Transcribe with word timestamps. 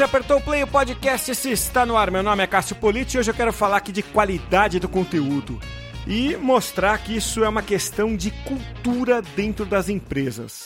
você 0.00 0.04
apertou 0.04 0.38
o 0.38 0.40
play, 0.40 0.62
o 0.62 0.66
podcast 0.66 1.34
se 1.34 1.50
está 1.50 1.84
no 1.84 1.94
ar. 1.94 2.10
Meu 2.10 2.22
nome 2.22 2.42
é 2.42 2.46
Cássio 2.46 2.74
Politi 2.76 3.16
e 3.16 3.20
hoje 3.20 3.30
eu 3.30 3.34
quero 3.34 3.52
falar 3.52 3.76
aqui 3.76 3.92
de 3.92 4.02
qualidade 4.02 4.80
do 4.80 4.88
conteúdo 4.88 5.60
e 6.06 6.38
mostrar 6.38 6.96
que 6.96 7.14
isso 7.14 7.44
é 7.44 7.48
uma 7.50 7.60
questão 7.60 8.16
de 8.16 8.30
cultura 8.30 9.20
dentro 9.20 9.66
das 9.66 9.90
empresas. 9.90 10.64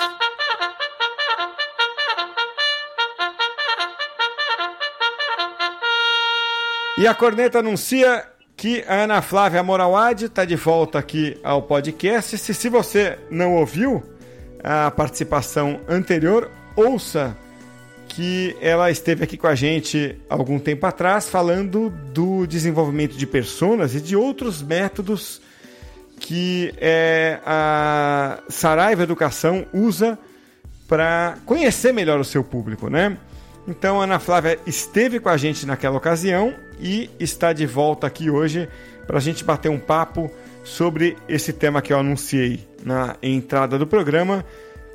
E 6.97 7.05
a 7.05 7.13
corneta 7.13 7.59
anuncia 7.59 8.25
que 8.57 8.85
a 8.87 9.03
Ana 9.03 9.21
Flávia 9.21 9.65
Morawad 9.65 10.27
está 10.27 10.45
de 10.45 10.55
volta 10.55 11.01
aqui 11.01 11.37
ao 11.43 11.61
podcast. 11.61 12.39
Se, 12.39 12.55
se 12.55 12.69
você 12.69 13.19
não 13.33 13.57
ouviu 13.57 14.01
a 14.63 14.93
participação 14.93 15.81
anterior, 15.89 16.49
ouça 16.77 17.37
que 18.15 18.57
ela 18.61 18.93
esteve 18.93 19.25
aqui 19.25 19.37
com 19.37 19.49
a 19.49 19.57
gente 19.57 20.17
algum 20.31 20.57
tempo 20.61 20.87
atrás 20.87 21.29
falando 21.29 21.91
do 22.13 22.47
desenvolvimento 22.47 23.17
de 23.17 23.27
personas 23.27 23.93
e 23.93 24.01
de 24.01 24.15
outros 24.15 24.63
métodos 24.63 25.43
que 26.21 26.73
é, 26.77 27.41
a 27.45 28.39
Saraiva 28.49 29.03
Educação 29.03 29.67
usa 29.75 30.17
para 30.87 31.39
conhecer 31.45 31.93
melhor 31.93 32.21
o 32.21 32.25
seu 32.25 32.45
público, 32.45 32.89
né? 32.89 33.17
Então, 33.67 34.01
Ana 34.01 34.21
Flávia 34.21 34.61
esteve 34.65 35.19
com 35.19 35.29
a 35.29 35.37
gente 35.37 35.67
naquela 35.67 35.97
ocasião 35.97 36.55
e 36.79 37.11
está 37.19 37.53
de 37.53 37.67
volta 37.67 38.07
aqui 38.07 38.31
hoje 38.31 38.69
para 39.09 39.19
a 39.19 39.21
gente 39.21 39.43
bater 39.43 39.71
um 39.71 39.79
papo 39.79 40.31
sobre 40.63 41.17
esse 41.29 41.53
tema 41.53 41.83
que 41.83 41.93
eu 41.93 41.99
anunciei 41.99 42.65
na 42.85 43.17
entrada 43.21 43.77
do 43.77 43.89
programa, 43.89 44.45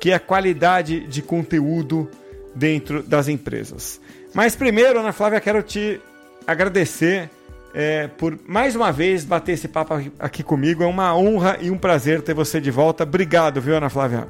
que 0.00 0.10
é 0.10 0.14
a 0.14 0.20
qualidade 0.20 1.06
de 1.06 1.20
conteúdo 1.20 2.08
dentro 2.54 3.02
das 3.02 3.28
empresas. 3.28 4.00
Mas 4.34 4.54
primeiro, 4.54 5.00
Ana 5.00 5.12
Flávia, 5.12 5.40
quero 5.40 5.62
te 5.62 6.00
agradecer 6.46 7.30
é, 7.72 8.08
por 8.08 8.38
mais 8.46 8.74
uma 8.74 8.90
vez 8.90 9.24
bater 9.24 9.52
esse 9.52 9.68
papo 9.68 9.94
aqui 10.18 10.42
comigo. 10.42 10.82
É 10.82 10.86
uma 10.86 11.16
honra 11.16 11.58
e 11.60 11.70
um 11.70 11.78
prazer 11.78 12.22
ter 12.22 12.34
você 12.34 12.60
de 12.60 12.70
volta. 12.70 13.04
Obrigado, 13.04 13.60
viu, 13.60 13.76
Ana 13.76 13.88
Flávia? 13.90 14.28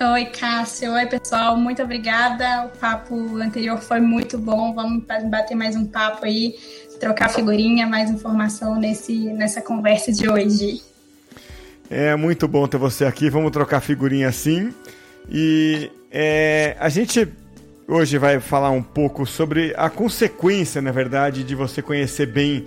Oi, 0.00 0.24
Cássio. 0.26 0.92
Oi, 0.92 1.06
pessoal. 1.06 1.56
Muito 1.56 1.82
obrigada. 1.82 2.66
O 2.66 2.78
papo 2.78 3.36
anterior 3.36 3.78
foi 3.78 4.00
muito 4.00 4.38
bom. 4.38 4.74
Vamos 4.74 5.04
bater 5.28 5.54
mais 5.54 5.76
um 5.76 5.84
papo 5.84 6.24
aí, 6.24 6.54
trocar 6.98 7.28
figurinha, 7.28 7.86
mais 7.86 8.10
informação 8.10 8.76
nesse, 8.76 9.32
nessa 9.34 9.60
conversa 9.60 10.10
de 10.10 10.28
hoje. 10.28 10.82
É 11.90 12.16
muito 12.16 12.48
bom 12.48 12.66
ter 12.66 12.78
você 12.78 13.04
aqui. 13.04 13.28
Vamos 13.28 13.50
trocar 13.50 13.80
figurinha 13.80 14.32
sim. 14.32 14.72
E 15.28 15.90
é, 16.10 16.76
a 16.78 16.88
gente 16.88 17.28
hoje 17.86 18.18
vai 18.18 18.40
falar 18.40 18.70
um 18.70 18.82
pouco 18.82 19.26
sobre 19.26 19.74
a 19.76 19.90
consequência, 19.90 20.80
na 20.80 20.92
verdade, 20.92 21.42
de 21.42 21.54
você 21.54 21.82
conhecer 21.82 22.26
bem 22.26 22.66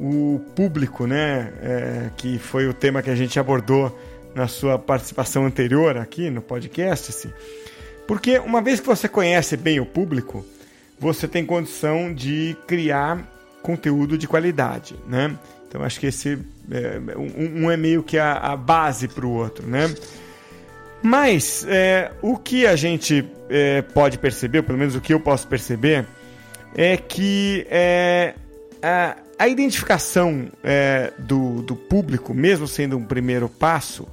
o 0.00 0.40
público, 0.56 1.06
né? 1.06 1.52
É, 1.62 2.10
que 2.16 2.38
foi 2.38 2.68
o 2.68 2.74
tema 2.74 3.02
que 3.02 3.10
a 3.10 3.14
gente 3.14 3.38
abordou 3.38 3.96
na 4.34 4.48
sua 4.48 4.78
participação 4.78 5.46
anterior 5.46 5.96
aqui 5.96 6.28
no 6.30 6.42
podcast. 6.42 7.10
Assim. 7.10 7.32
Porque 8.06 8.38
uma 8.38 8.60
vez 8.60 8.80
que 8.80 8.86
você 8.86 9.08
conhece 9.08 9.56
bem 9.56 9.80
o 9.80 9.86
público, 9.86 10.44
você 10.98 11.28
tem 11.28 11.46
condição 11.46 12.12
de 12.12 12.56
criar 12.66 13.30
conteúdo 13.62 14.18
de 14.18 14.26
qualidade, 14.26 14.94
né? 15.06 15.36
Então 15.68 15.82
acho 15.82 15.98
que 15.98 16.06
esse 16.06 16.38
é, 16.70 17.16
um, 17.16 17.64
um, 17.64 17.70
é 17.70 17.76
meio 17.76 18.02
que 18.02 18.18
a, 18.18 18.34
a 18.34 18.56
base 18.56 19.08
para 19.08 19.26
o 19.26 19.30
outro, 19.30 19.66
né? 19.66 19.92
Mas 21.04 21.66
é, 21.68 22.12
o 22.22 22.34
que 22.34 22.66
a 22.66 22.74
gente 22.76 23.30
é, 23.50 23.82
pode 23.82 24.16
perceber, 24.16 24.62
pelo 24.62 24.78
menos 24.78 24.94
o 24.94 25.02
que 25.02 25.12
eu 25.12 25.20
posso 25.20 25.46
perceber, 25.46 26.06
é 26.74 26.96
que 26.96 27.66
é, 27.68 28.32
a, 28.82 29.14
a, 29.38 29.46
identificação 29.46 30.50
é, 30.62 31.12
do, 31.18 31.60
do 31.60 31.76
público, 31.76 32.32
mesmo 32.32 32.66
sendo 32.66 32.96
um 32.96 33.04
primeiro 33.04 33.50
passo, 33.50 34.08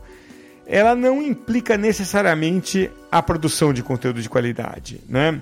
ela 0.67 0.93
não 0.93 1.21
implica 1.21 1.77
necessariamente 1.77 2.91
a 3.09 3.21
produção 3.21 3.71
de 3.71 3.81
conteúdo 3.81 4.21
de 4.21 4.27
qualidade, 4.27 4.99
né? 5.07 5.41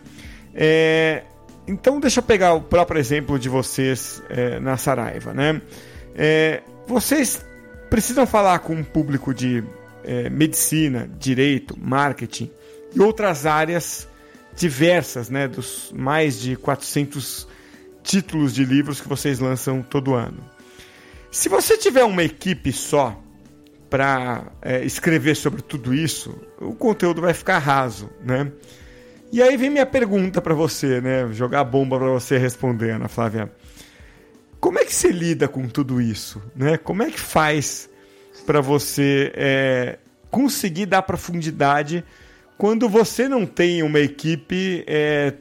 É, 0.53 1.23
então 1.67 1.99
deixa 1.99 2.19
eu 2.19 2.23
pegar 2.23 2.53
o 2.53 2.61
próprio 2.61 2.99
exemplo 2.99 3.39
de 3.39 3.49
vocês 3.49 4.21
é, 4.29 4.59
na 4.59 4.77
Saraiva, 4.77 5.33
né? 5.33 5.59
É, 6.15 6.61
vocês 6.85 7.43
precisam 7.89 8.27
falar 8.27 8.59
com 8.59 8.73
um 8.73 8.83
público 8.83 9.33
de 9.33 9.63
é, 10.03 10.29
medicina, 10.29 11.09
direito, 11.19 11.77
marketing 11.79 12.49
e 12.93 12.99
outras 12.99 13.45
áreas 13.45 14.07
diversas, 14.55 15.29
né, 15.29 15.47
dos 15.47 15.91
mais 15.95 16.39
de 16.39 16.55
400 16.55 17.47
títulos 18.03 18.53
de 18.53 18.65
livros 18.65 18.99
que 18.99 19.07
vocês 19.07 19.39
lançam 19.39 19.81
todo 19.81 20.13
ano. 20.13 20.43
Se 21.31 21.47
você 21.47 21.77
tiver 21.77 22.03
uma 22.03 22.23
equipe 22.23 22.73
só 22.73 23.21
para 23.89 24.51
é, 24.61 24.83
escrever 24.83 25.35
sobre 25.35 25.61
tudo 25.61 25.93
isso, 25.93 26.35
o 26.59 26.73
conteúdo 26.73 27.21
vai 27.21 27.33
ficar 27.33 27.59
raso, 27.59 28.09
né? 28.23 28.51
E 29.31 29.41
aí 29.41 29.55
vem 29.57 29.69
minha 29.69 29.85
pergunta 29.85 30.41
para 30.41 30.55
você, 30.55 30.99
né? 31.01 31.31
Jogar 31.31 31.63
bomba 31.63 31.97
para 31.99 32.09
você 32.09 32.37
responder, 32.37 32.91
Ana 32.91 33.07
Flávia. 33.07 33.51
Como 34.59 34.79
é 34.79 34.85
que 34.85 34.93
você 34.93 35.11
lida 35.11 35.47
com 35.47 35.67
tudo 35.67 36.01
isso, 36.01 36.41
né? 36.55 36.77
Como 36.77 37.03
é 37.03 37.11
que 37.11 37.19
faz 37.19 37.88
para 38.45 38.61
você 38.61 39.31
é, 39.35 39.99
conseguir 40.31 40.85
dar 40.85 41.01
profundidade 41.01 42.03
quando 42.57 42.89
você 42.89 43.27
não 43.27 43.45
tem 43.45 43.83
uma 43.83 43.99
equipe 43.99 44.83
é, 44.87 45.33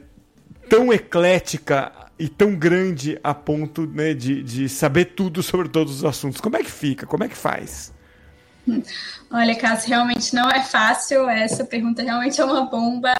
tão 0.69 0.93
eclética 0.93 1.91
e 2.17 2.27
tão 2.27 2.55
grande 2.55 3.19
a 3.23 3.33
ponto 3.33 3.85
né, 3.87 4.13
de, 4.13 4.43
de 4.43 4.69
saber 4.69 5.05
tudo 5.05 5.41
sobre 5.41 5.69
todos 5.69 5.97
os 5.97 6.05
assuntos. 6.05 6.41
Como 6.41 6.57
é 6.57 6.63
que 6.63 6.71
fica? 6.71 7.05
Como 7.05 7.23
é 7.23 7.27
que 7.27 7.35
faz? 7.35 7.93
Olha, 9.31 9.55
Cássio, 9.55 9.89
realmente 9.89 10.35
não 10.35 10.49
é 10.49 10.61
fácil. 10.61 11.29
Essa 11.29 11.65
pergunta 11.65 12.03
realmente 12.03 12.39
é 12.39 12.45
uma 12.45 12.65
bomba. 12.65 13.13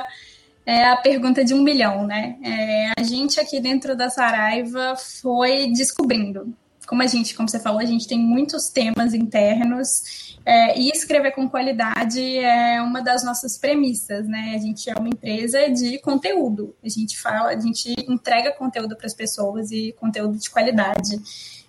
É 0.65 0.85
a 0.89 0.97
pergunta 0.97 1.43
de 1.43 1.53
um 1.53 1.63
milhão, 1.63 2.05
né? 2.05 2.37
É, 2.43 2.91
a 2.99 3.03
gente 3.03 3.39
aqui 3.39 3.59
dentro 3.59 3.95
da 3.95 4.09
Saraiva 4.09 4.95
foi 4.95 5.71
descobrindo 5.71 6.53
como 6.89 7.03
a 7.03 7.07
gente, 7.07 7.35
como 7.35 7.47
você 7.47 7.59
falou, 7.59 7.79
a 7.79 7.85
gente 7.85 8.07
tem 8.07 8.17
muitos 8.17 8.69
temas 8.69 9.13
internos 9.13 10.35
é, 10.43 10.75
e 10.75 10.89
escrever 10.89 11.33
com 11.33 11.47
qualidade 11.47 12.39
é 12.39 12.81
uma 12.81 12.99
das 12.99 13.23
nossas 13.23 13.59
premissas, 13.59 14.27
né? 14.27 14.53
A 14.55 14.57
gente 14.57 14.89
é 14.89 14.95
uma 14.95 15.07
empresa 15.07 15.69
de 15.69 15.99
conteúdo. 15.99 16.75
A 16.83 16.89
gente 16.89 17.15
fala, 17.19 17.49
a 17.49 17.59
gente 17.59 17.93
entrega 18.09 18.51
conteúdo 18.53 18.95
para 18.95 19.05
as 19.05 19.13
pessoas 19.13 19.69
e 19.69 19.95
conteúdo 19.99 20.35
de 20.39 20.49
qualidade. 20.49 21.21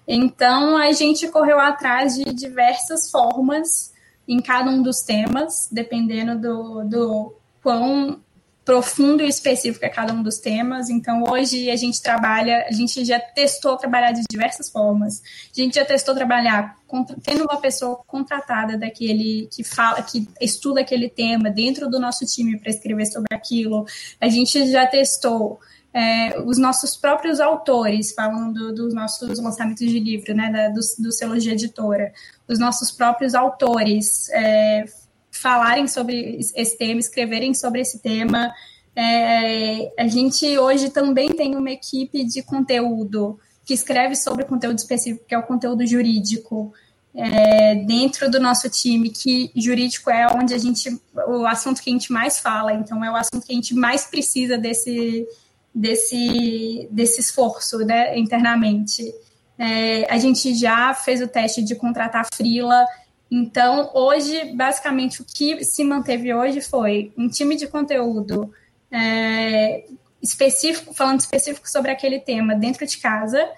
Então 0.08 0.78
a 0.78 0.90
gente 0.92 1.28
correu 1.28 1.60
atrás 1.60 2.16
de 2.16 2.24
diversas 2.32 3.10
formas 3.10 3.92
em 4.26 4.40
cada 4.40 4.70
um 4.70 4.82
dos 4.82 5.02
temas, 5.02 5.68
dependendo 5.70 6.40
do, 6.40 6.84
do 6.84 7.34
quão 7.62 8.22
profundo 8.70 9.24
e 9.24 9.28
específico 9.28 9.84
a 9.84 9.88
cada 9.88 10.12
um 10.12 10.22
dos 10.22 10.38
temas. 10.38 10.88
Então, 10.90 11.24
hoje 11.28 11.68
a 11.72 11.74
gente 11.74 12.00
trabalha, 12.00 12.66
a 12.68 12.72
gente 12.72 13.04
já 13.04 13.18
testou 13.18 13.76
trabalhar 13.76 14.12
de 14.12 14.22
diversas 14.30 14.70
formas. 14.70 15.20
A 15.52 15.60
gente 15.60 15.74
já 15.74 15.84
testou 15.84 16.14
trabalhar 16.14 16.78
tendo 17.24 17.42
uma 17.42 17.60
pessoa 17.60 17.96
contratada 18.06 18.78
daquele 18.78 19.48
que 19.50 19.64
fala, 19.64 20.00
que 20.02 20.24
estuda 20.40 20.82
aquele 20.82 21.08
tema 21.08 21.50
dentro 21.50 21.90
do 21.90 21.98
nosso 21.98 22.24
time 22.24 22.60
para 22.60 22.70
escrever 22.70 23.06
sobre 23.06 23.34
aquilo. 23.34 23.84
A 24.20 24.28
gente 24.28 24.64
já 24.70 24.86
testou 24.86 25.58
é, 25.92 26.40
os 26.42 26.56
nossos 26.56 26.96
próprios 26.96 27.40
autores, 27.40 28.12
falando 28.12 28.72
dos 28.72 28.94
nossos 28.94 29.40
lançamentos 29.40 29.84
de 29.84 29.98
livro, 29.98 30.32
né, 30.32 30.48
da, 30.48 30.68
do, 30.68 30.80
do 31.00 31.10
selo 31.10 31.36
de 31.36 31.50
editora, 31.50 32.12
os 32.46 32.60
nossos 32.60 32.92
próprios 32.92 33.34
autores 33.34 34.28
é, 34.30 34.84
falarem 35.40 35.88
sobre 35.88 36.38
esse 36.54 36.76
tema, 36.76 37.00
escreverem 37.00 37.54
sobre 37.54 37.80
esse 37.80 37.98
tema. 38.00 38.52
É, 38.94 39.92
a 39.98 40.06
gente 40.06 40.58
hoje 40.58 40.90
também 40.90 41.30
tem 41.30 41.56
uma 41.56 41.70
equipe 41.70 42.24
de 42.24 42.42
conteúdo 42.42 43.38
que 43.64 43.72
escreve 43.72 44.14
sobre 44.16 44.44
conteúdo 44.44 44.78
específico, 44.78 45.24
que 45.26 45.34
é 45.34 45.38
o 45.38 45.42
conteúdo 45.42 45.86
jurídico, 45.86 46.72
é, 47.14 47.74
dentro 47.86 48.30
do 48.30 48.38
nosso 48.38 48.68
time, 48.68 49.10
que 49.10 49.50
jurídico 49.56 50.10
é 50.10 50.26
onde 50.36 50.54
a 50.54 50.58
gente, 50.58 50.90
o 51.28 51.46
assunto 51.46 51.82
que 51.82 51.90
a 51.90 51.92
gente 51.92 52.12
mais 52.12 52.38
fala, 52.38 52.72
então 52.74 53.04
é 53.04 53.10
o 53.10 53.16
assunto 53.16 53.46
que 53.46 53.52
a 53.52 53.54
gente 53.54 53.74
mais 53.74 54.06
precisa 54.06 54.58
desse, 54.58 55.26
desse, 55.74 56.88
desse 56.90 57.20
esforço 57.20 57.78
né, 57.78 58.18
internamente. 58.18 59.12
É, 59.58 60.06
a 60.12 60.18
gente 60.18 60.54
já 60.54 60.92
fez 60.94 61.20
o 61.20 61.28
teste 61.28 61.62
de 61.62 61.74
contratar 61.74 62.26
frila 62.32 62.84
então, 63.30 63.90
hoje, 63.94 64.52
basicamente, 64.54 65.22
o 65.22 65.24
que 65.24 65.64
se 65.64 65.84
manteve 65.84 66.34
hoje 66.34 66.60
foi 66.60 67.12
um 67.16 67.28
time 67.28 67.54
de 67.54 67.68
conteúdo 67.68 68.52
é, 68.90 69.84
específico, 70.20 70.92
falando 70.92 71.20
específico 71.20 71.70
sobre 71.70 71.92
aquele 71.92 72.18
tema 72.18 72.56
dentro 72.56 72.84
de 72.84 72.98
casa. 72.98 73.48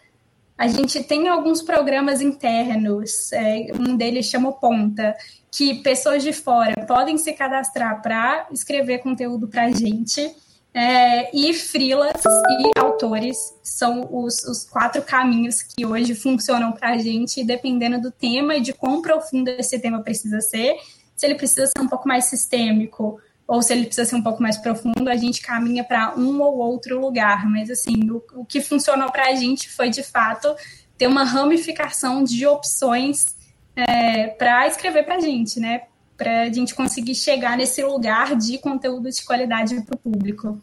A 0.59 0.69
gente 0.69 1.03
tem 1.03 1.27
alguns 1.27 1.63
programas 1.63 2.21
internos, 2.21 3.33
é, 3.33 3.69
um 3.81 3.97
deles 3.97 4.27
chama 4.27 4.53
Ponta, 4.53 5.17
que 5.51 5.77
pessoas 5.83 6.23
de 6.23 6.35
fora 6.35 6.85
podem 6.87 7.17
se 7.17 7.33
cadastrar 7.33 8.03
para 8.03 8.47
escrever 8.53 8.99
conteúdo 8.99 9.49
para 9.49 9.65
a 9.65 9.71
gente. 9.71 10.35
É, 10.75 11.35
e 11.37 11.53
frilas 11.53 12.23
e 12.25 12.79
autores 13.03 13.55
são 13.63 14.09
os, 14.11 14.45
os 14.45 14.65
quatro 14.65 15.03
caminhos 15.03 15.63
que 15.63 15.85
hoje 15.85 16.15
funcionam 16.15 16.73
para 16.73 16.91
a 16.91 16.99
gente, 16.99 17.45
dependendo 17.45 18.01
do 18.01 18.11
tema 18.11 18.55
e 18.55 18.61
de 18.61 18.73
quão 18.73 19.03
profundo 19.03 19.49
esse 19.51 19.79
tema 19.79 20.01
precisa 20.03 20.41
ser. 20.41 20.77
Se 21.17 21.27
ele 21.27 21.35
precisa 21.35 21.67
ser 21.67 21.81
um 21.81 21.89
pouco 21.89 22.07
mais 22.07 22.27
sistêmico 22.27 23.21
ou 23.47 23.61
se 23.61 23.73
ele 23.73 23.87
precisa 23.87 24.09
ser 24.09 24.17
um 24.17 24.23
pouco 24.23 24.41
mais 24.41 24.57
profundo, 24.57 25.09
a 25.09 25.17
gente 25.17 25.43
caminha 25.43 25.83
para 25.83 26.15
um 26.17 26.41
ou 26.41 26.59
outro 26.59 27.01
lugar. 27.01 27.49
Mas, 27.49 27.71
assim, 27.71 28.09
o, 28.11 28.23
o 28.35 28.45
que 28.45 28.61
funcionou 28.61 29.11
para 29.11 29.29
a 29.29 29.35
gente 29.35 29.69
foi, 29.69 29.91
de 29.91 30.03
fato, 30.03 30.55
ter 30.97 31.09
uma 31.09 31.25
ramificação 31.25 32.23
de 32.23 32.47
opções 32.47 33.37
é, 33.75 34.29
para 34.29 34.67
escrever 34.69 35.05
para 35.05 35.17
a 35.17 35.21
gente, 35.21 35.59
né? 35.59 35.83
Para 36.17 36.43
a 36.43 36.53
gente 36.53 36.75
conseguir 36.75 37.17
chegar 37.17 37.57
nesse 37.57 37.83
lugar 37.83 38.37
de 38.37 38.59
conteúdo 38.59 39.11
de 39.11 39.25
qualidade 39.25 39.81
para 39.83 39.97
o 39.97 39.99
público. 39.99 40.61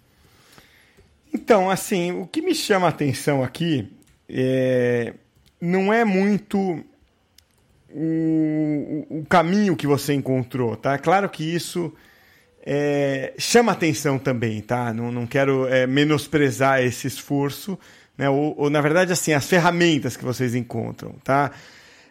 Então, 1.33 1.69
assim, 1.69 2.11
o 2.11 2.25
que 2.25 2.41
me 2.41 2.55
chama 2.55 2.87
a 2.87 2.89
atenção 2.89 3.43
aqui 3.43 3.87
é, 4.27 5.13
não 5.61 5.93
é 5.93 6.03
muito 6.03 6.83
o, 7.91 9.05
o, 9.09 9.25
caminho 9.27 9.75
que 9.75 9.87
você 9.87 10.13
encontrou, 10.13 10.75
tá? 10.75 10.97
Claro 10.97 11.29
que 11.29 11.43
isso 11.43 11.93
é, 12.65 13.33
chama 13.37 13.71
atenção 13.71 14.19
também, 14.19 14.61
tá? 14.61 14.93
Não, 14.93 15.11
não 15.11 15.25
quero 15.25 15.67
é, 15.67 15.87
menosprezar 15.87 16.81
esse 16.81 17.07
esforço, 17.07 17.77
né? 18.17 18.29
Ou, 18.29 18.55
ou, 18.57 18.69
na 18.69 18.81
verdade, 18.81 19.11
assim, 19.11 19.33
as 19.33 19.47
ferramentas 19.47 20.17
que 20.17 20.23
vocês 20.23 20.55
encontram, 20.55 21.13
tá? 21.23 21.51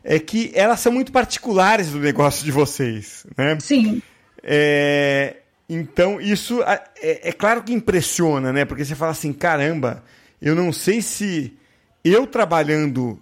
É 0.03 0.19
que 0.19 0.51
elas 0.55 0.81
são 0.81 0.93
muito 0.93 1.13
particulares 1.13 1.91
do 1.91 1.99
negócio 1.99 2.45
de 2.45 2.51
vocês, 2.51 3.27
né? 3.37 3.59
Sim. 3.61 4.01
É, 4.43 5.37
então, 5.69 6.21
isso 6.21 6.63
é, 6.63 7.29
é, 7.29 7.33
claro 7.33 7.63
que 7.63 7.73
impressiona, 7.73 8.53
né? 8.53 8.65
Porque 8.65 8.85
você 8.85 8.95
fala 8.95 9.13
assim, 9.13 9.33
caramba, 9.33 10.03
eu 10.41 10.55
não 10.55 10.73
sei 10.73 11.03
se 11.03 11.57
eu 12.03 12.27
trabalhando 12.27 13.21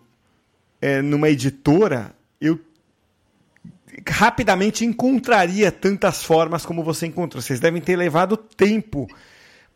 é, 0.81 1.03
numa 1.03 1.29
editora, 1.29 2.15
eu 2.41 2.61
rapidamente 4.09 4.85
encontraria 4.85 5.73
tantas 5.73 6.23
formas 6.23 6.65
como 6.65 6.85
você 6.85 7.07
encontrou. 7.07 7.43
Vocês 7.43 7.59
devem 7.59 7.83
ter 7.83 7.97
levado 7.97 8.37
tempo 8.37 9.09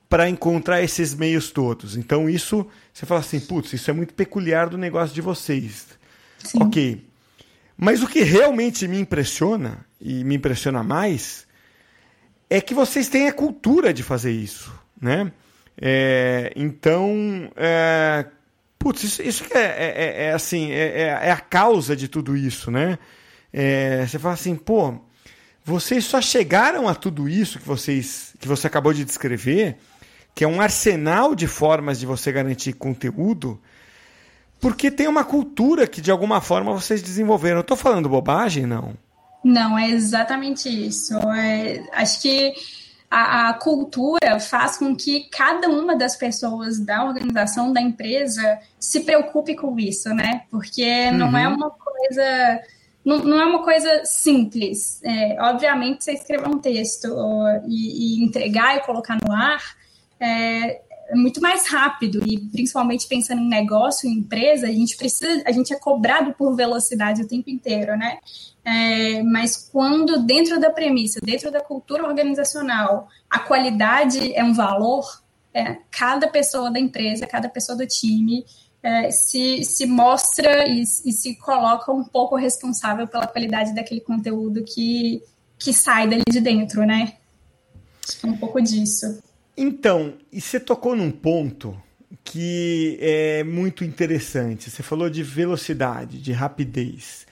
para 0.08 0.28
encontrar 0.28 0.82
esses 0.82 1.14
meios 1.14 1.50
todos. 1.50 1.96
Então, 1.96 2.28
isso, 2.28 2.66
você 2.92 3.04
fala 3.04 3.20
assim, 3.20 3.40
putz, 3.40 3.72
isso 3.72 3.90
é 3.90 3.94
muito 3.94 4.14
peculiar 4.14 4.68
do 4.68 4.78
negócio 4.78 5.14
de 5.14 5.20
vocês. 5.20 5.86
Sim. 6.38 6.62
Ok. 6.62 7.04
Mas 7.76 8.02
o 8.02 8.06
que 8.06 8.22
realmente 8.22 8.86
me 8.86 9.00
impressiona, 9.00 9.86
e 10.00 10.22
me 10.22 10.36
impressiona 10.36 10.82
mais, 10.82 11.46
é 12.50 12.60
que 12.60 12.74
vocês 12.74 13.08
têm 13.08 13.28
a 13.28 13.32
cultura 13.32 13.94
de 13.94 14.02
fazer 14.02 14.32
isso, 14.32 14.74
né? 15.00 15.32
É, 15.80 16.52
então, 16.56 17.50
é, 17.56 18.26
putz, 18.76 19.04
isso, 19.04 19.22
isso 19.22 19.44
é, 19.54 19.58
é, 19.58 19.94
é, 19.96 20.24
é 20.24 20.32
assim, 20.32 20.72
é, 20.72 21.02
é, 21.02 21.30
a 21.30 21.38
causa 21.38 21.94
de 21.94 22.08
tudo 22.08 22.36
isso, 22.36 22.70
né? 22.70 22.98
você 24.06 24.18
fala 24.18 24.34
assim, 24.34 24.54
pô, 24.54 24.94
vocês 25.64 26.04
só 26.04 26.20
chegaram 26.20 26.88
a 26.88 26.94
tudo 26.94 27.28
isso 27.28 27.58
que 27.58 27.66
vocês, 27.66 28.34
que 28.38 28.46
você 28.46 28.66
acabou 28.66 28.92
de 28.92 29.04
descrever, 29.04 29.76
que 30.34 30.44
é 30.44 30.48
um 30.48 30.60
arsenal 30.60 31.34
de 31.34 31.48
formas 31.48 31.98
de 31.98 32.06
você 32.06 32.30
garantir 32.30 32.74
conteúdo, 32.74 33.60
porque 34.60 34.88
tem 34.88 35.08
uma 35.08 35.24
cultura 35.24 35.86
que 35.86 36.00
de 36.00 36.10
alguma 36.10 36.40
forma 36.40 36.72
vocês 36.72 37.02
desenvolveram. 37.02 37.56
Eu 37.58 37.62
estou 37.62 37.76
falando 37.76 38.08
bobagem, 38.08 38.66
não? 38.66 38.94
Não, 39.42 39.78
é 39.78 39.90
exatamente 39.90 40.68
isso. 40.68 41.16
É, 41.16 41.82
acho 41.92 42.20
que 42.20 42.52
a, 43.10 43.48
a, 43.48 43.54
cultura 43.54 44.38
faz 44.38 44.76
com 44.76 44.94
que 44.94 45.28
cada 45.30 45.68
uma 45.68 45.96
das 45.96 46.14
pessoas 46.14 46.78
da 46.78 47.04
organização, 47.04 47.72
da 47.72 47.80
empresa, 47.80 48.58
se 48.78 49.00
preocupe 49.00 49.56
com 49.56 49.78
isso, 49.78 50.10
né? 50.10 50.42
Porque 50.50 51.08
uhum. 51.10 51.18
não 51.18 51.38
é 51.38 51.48
uhum. 51.48 51.54
uma 51.54 51.70
coisa. 51.70 52.60
Não, 53.04 53.18
não 53.18 53.40
é 53.40 53.44
uma 53.46 53.64
coisa 53.64 54.04
simples. 54.04 55.00
É, 55.02 55.36
obviamente, 55.40 56.04
você 56.04 56.12
escrever 56.12 56.48
um 56.48 56.58
texto 56.58 57.08
e, 57.66 58.20
e, 58.20 58.24
entregar 58.24 58.76
e 58.76 58.80
colocar 58.80 59.16
no 59.26 59.32
ar 59.32 59.60
é, 60.20 60.82
é 61.08 61.14
muito 61.16 61.40
mais 61.40 61.66
rápido 61.66 62.22
e 62.24 62.38
principalmente 62.38 63.08
pensando 63.08 63.40
em 63.40 63.48
negócio, 63.48 64.08
em 64.08 64.18
empresa, 64.18 64.66
a 64.66 64.70
gente 64.70 64.96
precisa, 64.96 65.42
a 65.44 65.50
gente 65.50 65.72
é 65.72 65.78
cobrado 65.78 66.32
por 66.34 66.54
velocidade 66.54 67.22
o 67.22 67.26
tempo 67.26 67.50
inteiro, 67.50 67.96
né? 67.96 68.18
É, 68.64 69.22
mas 69.22 69.68
quando 69.72 70.22
dentro 70.24 70.60
da 70.60 70.70
premissa, 70.70 71.18
dentro 71.22 71.50
da 71.50 71.60
cultura 71.60 72.06
organizacional, 72.06 73.08
a 73.28 73.38
qualidade 73.38 74.34
é 74.34 74.44
um 74.44 74.52
valor, 74.52 75.22
é, 75.52 75.78
cada 75.90 76.28
pessoa 76.28 76.70
da 76.70 76.78
empresa, 76.78 77.26
cada 77.26 77.48
pessoa 77.48 77.76
do 77.76 77.86
time 77.86 78.44
é, 78.82 79.10
se, 79.10 79.64
se 79.64 79.86
mostra 79.86 80.66
e, 80.66 80.82
e, 80.82 81.12
se 81.12 81.34
coloca 81.36 81.92
um 81.92 82.04
pouco 82.04 82.36
responsável 82.36 83.06
pela 83.06 83.26
qualidade 83.26 83.74
daquele 83.74 84.00
conteúdo 84.00 84.64
que, 84.64 85.22
que 85.58 85.72
sai 85.72 86.08
dali 86.08 86.22
de 86.28 86.40
dentro, 86.40 86.84
né? 86.84 87.14
É 88.22 88.26
um 88.26 88.36
pouco 88.36 88.60
disso. 88.60 89.22
Então, 89.56 90.14
e 90.32 90.40
você 90.40 90.58
tocou 90.58 90.96
num 90.96 91.10
ponto 91.10 91.76
que 92.24 92.98
é 93.00 93.44
muito 93.44 93.84
interessante. 93.84 94.70
Você 94.70 94.82
falou 94.82 95.10
de 95.10 95.22
velocidade, 95.22 96.20
de 96.20 96.32
rapidez. 96.32 97.26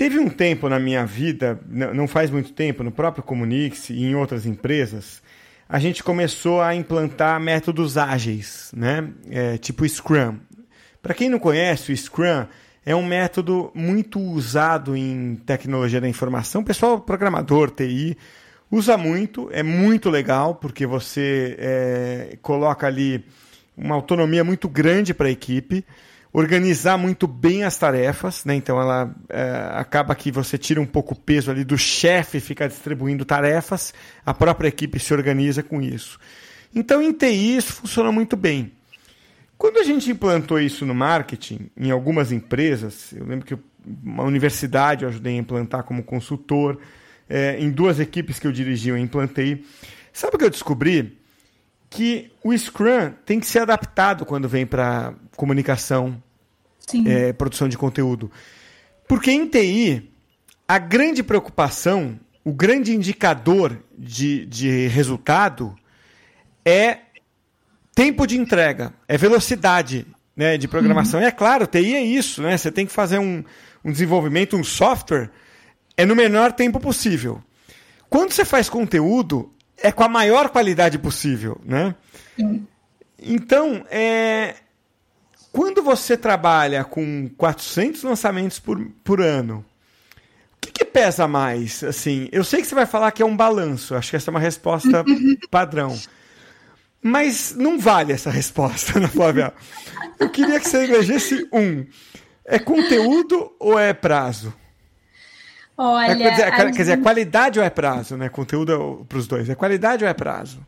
Teve 0.00 0.18
um 0.18 0.30
tempo 0.30 0.66
na 0.66 0.80
minha 0.80 1.04
vida, 1.04 1.60
não 1.68 2.08
faz 2.08 2.30
muito 2.30 2.54
tempo, 2.54 2.82
no 2.82 2.90
próprio 2.90 3.22
Comunix 3.22 3.90
e 3.90 4.02
em 4.02 4.14
outras 4.14 4.46
empresas, 4.46 5.22
a 5.68 5.78
gente 5.78 6.02
começou 6.02 6.62
a 6.62 6.74
implantar 6.74 7.38
métodos 7.38 7.98
ágeis, 7.98 8.72
né? 8.74 9.10
É, 9.30 9.58
tipo 9.58 9.86
Scrum. 9.86 10.38
Para 11.02 11.12
quem 11.12 11.28
não 11.28 11.38
conhece, 11.38 11.92
o 11.92 11.94
Scrum 11.94 12.46
é 12.82 12.96
um 12.96 13.04
método 13.04 13.70
muito 13.74 14.18
usado 14.18 14.96
em 14.96 15.34
tecnologia 15.44 16.00
da 16.00 16.08
informação. 16.08 16.62
O 16.62 16.64
pessoal 16.64 16.98
programador, 16.98 17.70
TI, 17.70 18.16
Usa 18.70 18.96
muito, 18.96 19.50
é 19.52 19.62
muito 19.62 20.08
legal, 20.08 20.54
porque 20.54 20.86
você 20.86 21.56
é, 21.58 22.38
coloca 22.40 22.86
ali 22.86 23.22
uma 23.76 23.96
autonomia 23.96 24.44
muito 24.44 24.66
grande 24.66 25.12
para 25.12 25.28
a 25.28 25.30
equipe, 25.30 25.84
organizar 26.32 26.96
muito 26.96 27.26
bem 27.26 27.64
as 27.64 27.76
tarefas, 27.76 28.44
né? 28.44 28.54
então 28.54 28.80
ela 28.80 29.14
é, 29.28 29.70
acaba 29.74 30.14
que 30.14 30.30
você 30.30 30.56
tira 30.56 30.80
um 30.80 30.86
pouco 30.86 31.14
o 31.14 31.18
peso 31.18 31.50
ali 31.50 31.64
do 31.64 31.76
chefe 31.76 32.38
ficar 32.38 32.68
distribuindo 32.68 33.24
tarefas, 33.24 33.92
a 34.24 34.32
própria 34.32 34.68
equipe 34.68 34.98
se 34.98 35.12
organiza 35.12 35.62
com 35.62 35.82
isso. 35.82 36.18
Então 36.74 37.02
em 37.02 37.12
TI 37.12 37.56
isso 37.56 37.72
funciona 37.72 38.12
muito 38.12 38.36
bem. 38.36 38.72
Quando 39.58 39.78
a 39.78 39.82
gente 39.82 40.10
implantou 40.10 40.58
isso 40.58 40.86
no 40.86 40.94
marketing, 40.94 41.68
em 41.76 41.90
algumas 41.90 42.32
empresas, 42.32 43.12
eu 43.12 43.26
lembro 43.26 43.44
que 43.44 43.58
uma 44.02 44.22
universidade 44.22 45.04
eu 45.04 45.08
ajudei 45.08 45.34
a 45.34 45.38
implantar 45.38 45.82
como 45.82 46.02
consultor, 46.02 46.78
é, 47.28 47.58
em 47.58 47.70
duas 47.70 48.00
equipes 48.00 48.38
que 48.38 48.46
eu 48.46 48.52
dirigi, 48.52 48.88
eu 48.88 48.96
implantei. 48.96 49.64
Sabe 50.12 50.36
o 50.36 50.38
que 50.38 50.44
eu 50.44 50.50
descobri? 50.50 51.18
Que 51.88 52.30
o 52.42 52.56
Scrum 52.56 53.12
tem 53.26 53.38
que 53.38 53.46
ser 53.46 53.60
adaptado 53.60 54.24
quando 54.24 54.48
vem 54.48 54.64
para 54.64 55.14
comunicação, 55.36 56.22
é, 57.06 57.32
produção 57.32 57.68
de 57.68 57.78
conteúdo. 57.78 58.30
Porque 59.08 59.30
em 59.30 59.46
TI, 59.46 60.10
a 60.66 60.78
grande 60.78 61.22
preocupação, 61.22 62.18
o 62.44 62.52
grande 62.52 62.94
indicador 62.94 63.82
de, 63.98 64.46
de 64.46 64.86
resultado 64.88 65.74
é 66.64 66.98
tempo 67.94 68.26
de 68.26 68.38
entrega, 68.38 68.94
é 69.08 69.18
velocidade 69.18 70.06
né, 70.36 70.56
de 70.56 70.68
programação. 70.68 71.20
Uhum. 71.20 71.26
E 71.26 71.28
é 71.28 71.32
claro, 71.32 71.66
TI 71.66 71.94
é 71.94 72.02
isso, 72.02 72.40
né? 72.40 72.56
Você 72.56 72.70
tem 72.70 72.86
que 72.86 72.92
fazer 72.92 73.18
um, 73.18 73.44
um 73.84 73.90
desenvolvimento, 73.90 74.56
um 74.56 74.64
software 74.64 75.30
é 75.96 76.06
no 76.06 76.16
menor 76.16 76.52
tempo 76.52 76.80
possível. 76.80 77.42
Quando 78.08 78.32
você 78.32 78.44
faz 78.44 78.68
conteúdo, 78.68 79.52
é 79.76 79.92
com 79.92 80.02
a 80.02 80.08
maior 80.08 80.48
qualidade 80.48 80.98
possível, 80.98 81.60
né? 81.64 81.94
Sim. 82.36 82.66
Então, 83.18 83.84
é, 83.90 84.54
quando 85.52 85.82
você 85.82 86.16
trabalha 86.16 86.84
com 86.84 87.28
400 87.36 88.02
lançamentos 88.02 88.58
por, 88.58 88.80
por 89.02 89.20
ano, 89.20 89.64
o 90.56 90.60
que, 90.60 90.70
que, 90.70 90.84
pesa 90.84 91.26
mais? 91.26 91.82
Assim, 91.82 92.28
eu 92.30 92.44
sei 92.44 92.60
que 92.60 92.66
você 92.66 92.74
vai 92.74 92.86
falar 92.86 93.10
que 93.12 93.22
é 93.22 93.26
um 93.26 93.36
balanço, 93.36 93.94
acho 93.94 94.10
que 94.10 94.16
essa 94.16 94.30
é 94.30 94.32
uma 94.32 94.40
resposta 94.40 95.04
padrão. 95.50 95.98
Mas 97.02 97.54
não 97.56 97.78
vale 97.78 98.12
essa 98.12 98.30
resposta, 98.30 98.98
Ana 98.98 99.08
Flávia. 99.08 99.52
Eu 100.18 100.28
queria 100.28 100.60
que 100.60 100.68
você 100.68 100.84
elegesse 100.84 101.48
um. 101.52 101.86
É 102.44 102.58
conteúdo 102.58 103.54
ou 103.58 103.78
é 103.78 103.92
prazo? 103.92 104.52
Olha. 105.76 106.14
quer, 106.14 106.30
dizer, 106.30 106.54
quer 106.54 106.70
dizer, 106.72 106.92
é 106.92 106.96
qualidade 106.98 107.58
ou 107.58 107.64
é 107.64 107.70
prazo, 107.70 108.16
né? 108.16 108.28
Conteúdo 108.28 109.06
para 109.08 109.16
os 109.16 109.26
dois. 109.26 109.48
É 109.48 109.54
qualidade 109.54 110.04
ou 110.04 110.10
é 110.10 110.12
prazo? 110.12 110.60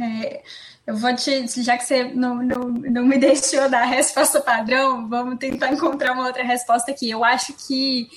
É, 0.00 0.42
eu 0.86 0.96
vou 0.96 1.14
te. 1.14 1.46
Já 1.62 1.76
que 1.76 1.84
você 1.84 2.04
não, 2.04 2.36
não, 2.36 2.68
não 2.68 3.04
me 3.04 3.18
deixou 3.18 3.68
dar 3.68 3.82
a 3.82 3.86
resposta 3.86 4.40
padrão, 4.40 5.08
vamos 5.08 5.38
tentar 5.38 5.72
encontrar 5.72 6.12
uma 6.12 6.26
outra 6.26 6.44
resposta 6.44 6.90
aqui. 6.90 7.10
Eu 7.10 7.24
acho 7.24 7.52
que 7.54 8.08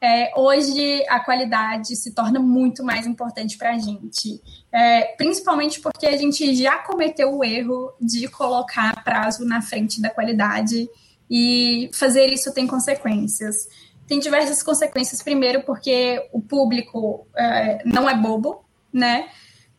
é, 0.00 0.32
hoje 0.36 1.04
a 1.08 1.20
qualidade 1.20 1.94
se 1.94 2.12
torna 2.12 2.40
muito 2.40 2.84
mais 2.84 3.06
importante 3.06 3.56
para 3.56 3.70
a 3.70 3.78
gente, 3.78 4.42
é, 4.72 5.14
principalmente 5.16 5.80
porque 5.80 6.06
a 6.06 6.16
gente 6.16 6.54
já 6.54 6.78
cometeu 6.78 7.34
o 7.34 7.44
erro 7.44 7.92
de 8.00 8.28
colocar 8.28 9.02
prazo 9.02 9.44
na 9.46 9.62
frente 9.62 10.02
da 10.02 10.10
qualidade 10.10 10.88
e 11.30 11.90
fazer 11.94 12.26
isso 12.26 12.52
tem 12.52 12.66
consequências. 12.66 13.68
Tem 14.06 14.20
diversas 14.20 14.62
consequências. 14.62 15.22
Primeiro, 15.22 15.62
porque 15.62 16.28
o 16.32 16.40
público 16.40 17.26
é, 17.36 17.82
não 17.84 18.08
é 18.08 18.16
bobo, 18.16 18.64
né? 18.92 19.28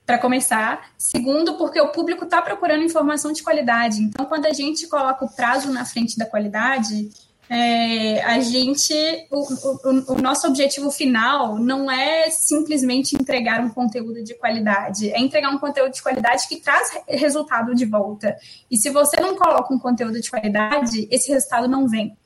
Para 0.08 0.18
começar. 0.18 0.90
Segundo, 0.98 1.56
porque 1.58 1.80
o 1.80 1.90
público 1.90 2.24
está 2.24 2.42
procurando 2.42 2.84
informação 2.84 3.32
de 3.32 3.44
qualidade. 3.44 4.02
Então, 4.02 4.26
quando 4.26 4.48
a 4.48 4.54
gente 4.54 4.88
coloca 4.88 5.24
o 5.24 5.30
prazo 5.30 5.72
na 5.72 5.86
frente 5.86 6.18
da 6.18 6.26
qualidade, 6.26 7.10
é, 7.50 8.22
a 8.24 8.40
gente, 8.40 8.94
o, 9.32 9.40
o, 9.40 10.14
o, 10.14 10.22
nosso 10.22 10.48
objetivo 10.48 10.92
final 10.92 11.58
não 11.58 11.90
é 11.90 12.30
simplesmente 12.30 13.16
entregar 13.16 13.62
um 13.62 13.70
conteúdo 13.70 14.22
de 14.22 14.34
qualidade, 14.34 15.10
é 15.12 15.20
entregar 15.20 15.50
um 15.50 15.58
conteúdo 15.58 15.94
de 15.94 16.02
qualidade 16.02 16.48
que 16.48 16.58
traz 16.58 16.90
resultado 17.08 17.76
de 17.76 17.86
volta. 17.86 18.36
E 18.72 18.78
se 18.78 18.90
você 18.90 19.20
não 19.22 19.36
coloca 19.36 19.74
um 19.74 19.80
conteúdo 19.80 20.20
de 20.20 20.30
qualidade, 20.30 21.08
esse 21.12 21.32
resultado 21.32 21.68
não 21.68 21.88
vem. 21.88 22.18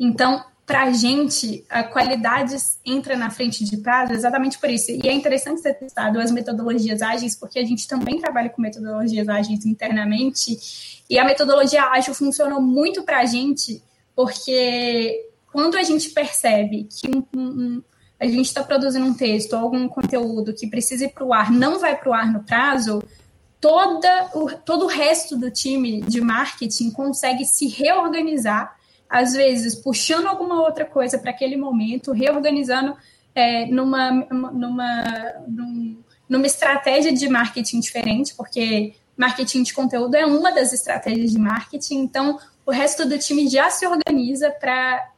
Então, 0.00 0.44
para 0.72 0.84
a 0.84 0.90
gente, 0.90 1.66
a 1.68 1.82
qualidade 1.82 2.56
entra 2.82 3.14
na 3.14 3.28
frente 3.28 3.62
de 3.62 3.76
prazo 3.76 4.14
exatamente 4.14 4.58
por 4.58 4.70
isso. 4.70 4.90
E 4.90 5.06
é 5.06 5.12
interessante 5.12 5.60
ser 5.60 5.74
testado 5.74 6.18
as 6.18 6.30
metodologias 6.30 7.02
ágeis, 7.02 7.36
porque 7.36 7.58
a 7.58 7.64
gente 7.64 7.86
também 7.86 8.18
trabalha 8.18 8.48
com 8.48 8.62
metodologias 8.62 9.28
ágeis 9.28 9.66
internamente, 9.66 11.04
e 11.10 11.18
a 11.18 11.26
metodologia 11.26 11.84
ágil 11.90 12.14
funcionou 12.14 12.62
muito 12.62 13.02
para 13.02 13.18
a 13.18 13.26
gente 13.26 13.82
porque 14.16 15.28
quando 15.52 15.76
a 15.76 15.82
gente 15.82 16.08
percebe 16.08 16.84
que 16.84 17.06
um, 17.06 17.22
um, 17.38 17.82
a 18.18 18.24
gente 18.24 18.46
está 18.46 18.64
produzindo 18.64 19.04
um 19.04 19.12
texto 19.12 19.52
ou 19.52 19.58
algum 19.58 19.86
conteúdo 19.86 20.54
que 20.54 20.66
precisa 20.66 21.04
ir 21.04 21.10
para 21.10 21.24
o 21.24 21.34
ar, 21.34 21.50
não 21.50 21.78
vai 21.78 21.94
para 21.98 22.08
o 22.08 22.14
ar 22.14 22.32
no 22.32 22.44
prazo, 22.44 23.02
toda 23.60 24.30
o, 24.34 24.50
todo 24.50 24.86
o 24.86 24.88
resto 24.88 25.36
do 25.36 25.50
time 25.50 26.00
de 26.00 26.22
marketing 26.22 26.90
consegue 26.92 27.44
se 27.44 27.68
reorganizar, 27.68 28.74
às 29.12 29.34
vezes 29.34 29.74
puxando 29.74 30.26
alguma 30.26 30.62
outra 30.62 30.86
coisa 30.86 31.18
para 31.18 31.30
aquele 31.30 31.54
momento, 31.54 32.12
reorganizando 32.12 32.96
é, 33.34 33.66
numa, 33.66 34.10
numa, 34.10 35.34
numa 36.26 36.46
estratégia 36.46 37.12
de 37.12 37.28
marketing 37.28 37.80
diferente, 37.80 38.34
porque 38.34 38.94
marketing 39.14 39.64
de 39.64 39.74
conteúdo 39.74 40.14
é 40.14 40.24
uma 40.24 40.50
das 40.50 40.72
estratégias 40.72 41.32
de 41.32 41.38
marketing, 41.38 41.98
então 41.98 42.38
o 42.64 42.70
resto 42.70 43.06
do 43.06 43.18
time 43.18 43.46
já 43.48 43.68
se 43.68 43.86
organiza 43.86 44.50
para 44.50 45.10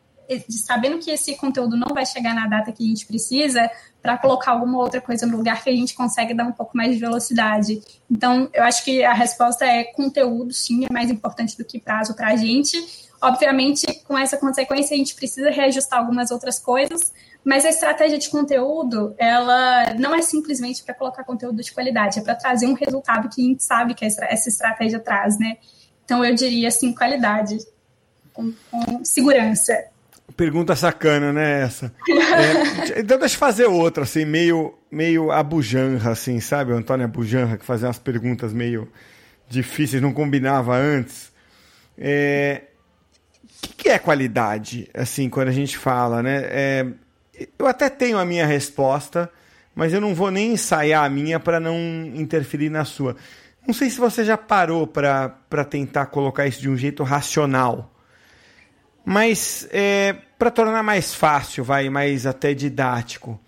sabendo 0.49 0.99
que 0.99 1.11
esse 1.11 1.37
conteúdo 1.37 1.77
não 1.77 1.95
vai 1.95 2.07
chegar 2.07 2.35
na 2.35 2.47
data 2.47 2.73
que 2.73 2.83
a 2.83 2.87
gente 2.87 3.05
precisa, 3.07 3.71
para 4.01 4.17
colocar 4.17 4.53
alguma 4.53 4.79
outra 4.79 5.01
coisa 5.01 5.27
no 5.27 5.37
lugar 5.37 5.63
que 5.63 5.71
a 5.71 5.77
gente 5.77 5.95
consegue 5.95 6.35
dar 6.35 6.45
um 6.45 6.53
pouco 6.53 6.77
mais 6.77 6.95
de 6.95 6.99
velocidade. 6.99 7.81
Então, 8.11 8.49
eu 8.55 8.63
acho 8.65 8.83
que 8.85 9.05
a 9.05 9.13
resposta 9.13 9.67
é 9.67 9.85
conteúdo, 9.85 10.53
sim, 10.53 10.87
é 10.87 10.93
mais 10.93 11.11
importante 11.11 11.57
do 11.59 11.65
que 11.65 11.79
prazo 11.79 12.15
para 12.15 12.29
a 12.29 12.37
gente. 12.37 12.77
Obviamente, 13.25 13.87
com 14.05 14.19
essa 14.19 14.37
consequência, 14.37 14.95
a 14.95 14.99
gente 14.99 15.15
precisa 15.15 15.49
reajustar 15.49 15.99
algumas 15.99 16.31
outras 16.31 16.59
coisas, 16.59 17.11
mas 17.43 17.65
a 17.65 17.71
estratégia 17.71 18.19
de 18.19 18.29
conteúdo, 18.29 19.15
ela 19.17 19.95
não 19.95 20.15
é 20.15 20.21
simplesmente 20.21 20.85
para 20.85 20.93
colocar 20.93 21.25
conteúdo 21.25 21.63
de 21.63 21.73
qualidade, 21.73 22.19
é 22.19 22.23
para 22.23 22.35
trazer 22.35 22.67
um 22.67 22.75
resultado 22.75 23.31
que 23.35 23.41
a 23.41 23.45
gente 23.45 23.65
sabe 23.65 23.95
que 23.95 24.05
essa 24.05 24.49
estratégia 24.49 25.01
traz, 25.01 25.39
né? 25.39 25.57
Então 26.05 26.23
eu 26.23 26.35
diria 26.35 26.69
assim, 26.69 26.95
qualidade, 26.95 27.57
com, 28.31 28.53
com 28.71 29.03
segurança. 29.03 29.73
Pergunta 30.37 30.77
sacana, 30.77 31.33
né, 31.33 31.63
essa? 31.63 31.95
É, 32.07 33.01
então 33.01 33.19
deixa 33.19 33.37
eu 33.37 33.39
fazer 33.39 33.65
outra, 33.65 34.03
assim, 34.03 34.27
meio, 34.27 34.75
meio 34.91 35.33
abujanra, 35.33 36.11
assim, 36.11 36.41
sabe? 36.41 36.73
O 36.73 36.77
Antônio 36.77 37.07
Abujanra, 37.07 37.57
que 37.57 37.65
fazia 37.65 37.89
umas 37.89 37.99
perguntas 37.99 38.53
meio 38.53 38.87
difíceis, 39.49 40.03
não 40.03 40.13
combinava 40.13 40.77
antes. 40.77 41.33
É, 41.97 42.65
que, 43.85 43.91
é 43.91 43.99
qualidade, 43.99 44.89
assim, 44.95 45.29
quando 45.29 45.49
a 45.49 45.53
gente 45.53 45.77
fala, 45.77 46.23
né? 46.23 46.41
É, 46.45 46.87
eu 47.59 47.67
até 47.67 47.91
tenho 47.91 48.17
a 48.17 48.25
minha 48.25 48.47
resposta, 48.47 49.31
mas 49.75 49.93
eu 49.93 50.01
não 50.01 50.15
vou 50.15 50.31
nem 50.31 50.55
ensaiar 50.55 51.05
a 51.05 51.11
minha 51.11 51.39
para 51.39 51.61
não 51.61 51.77
interferir 52.15 52.71
na 52.71 52.87
sua. 52.87 53.15
Não 53.67 53.75
sei 53.75 53.91
se 53.91 53.99
você 53.99 54.25
já 54.25 54.39
parou 54.39 54.87
para 54.87 55.65
tentar 55.69 56.07
colocar 56.07 56.47
isso 56.47 56.63
de 56.63 56.71
um 56.71 56.77
jeito 56.79 57.03
racional. 57.03 57.95
Mas 59.05 59.69
é, 59.71 60.17
para 60.39 60.51
tornar 60.51 60.83
mais 60.83 61.15
fácil, 61.15 61.63
vai 61.63 61.91
mais 61.91 62.27
até 62.27 62.55
didático. 62.55 63.39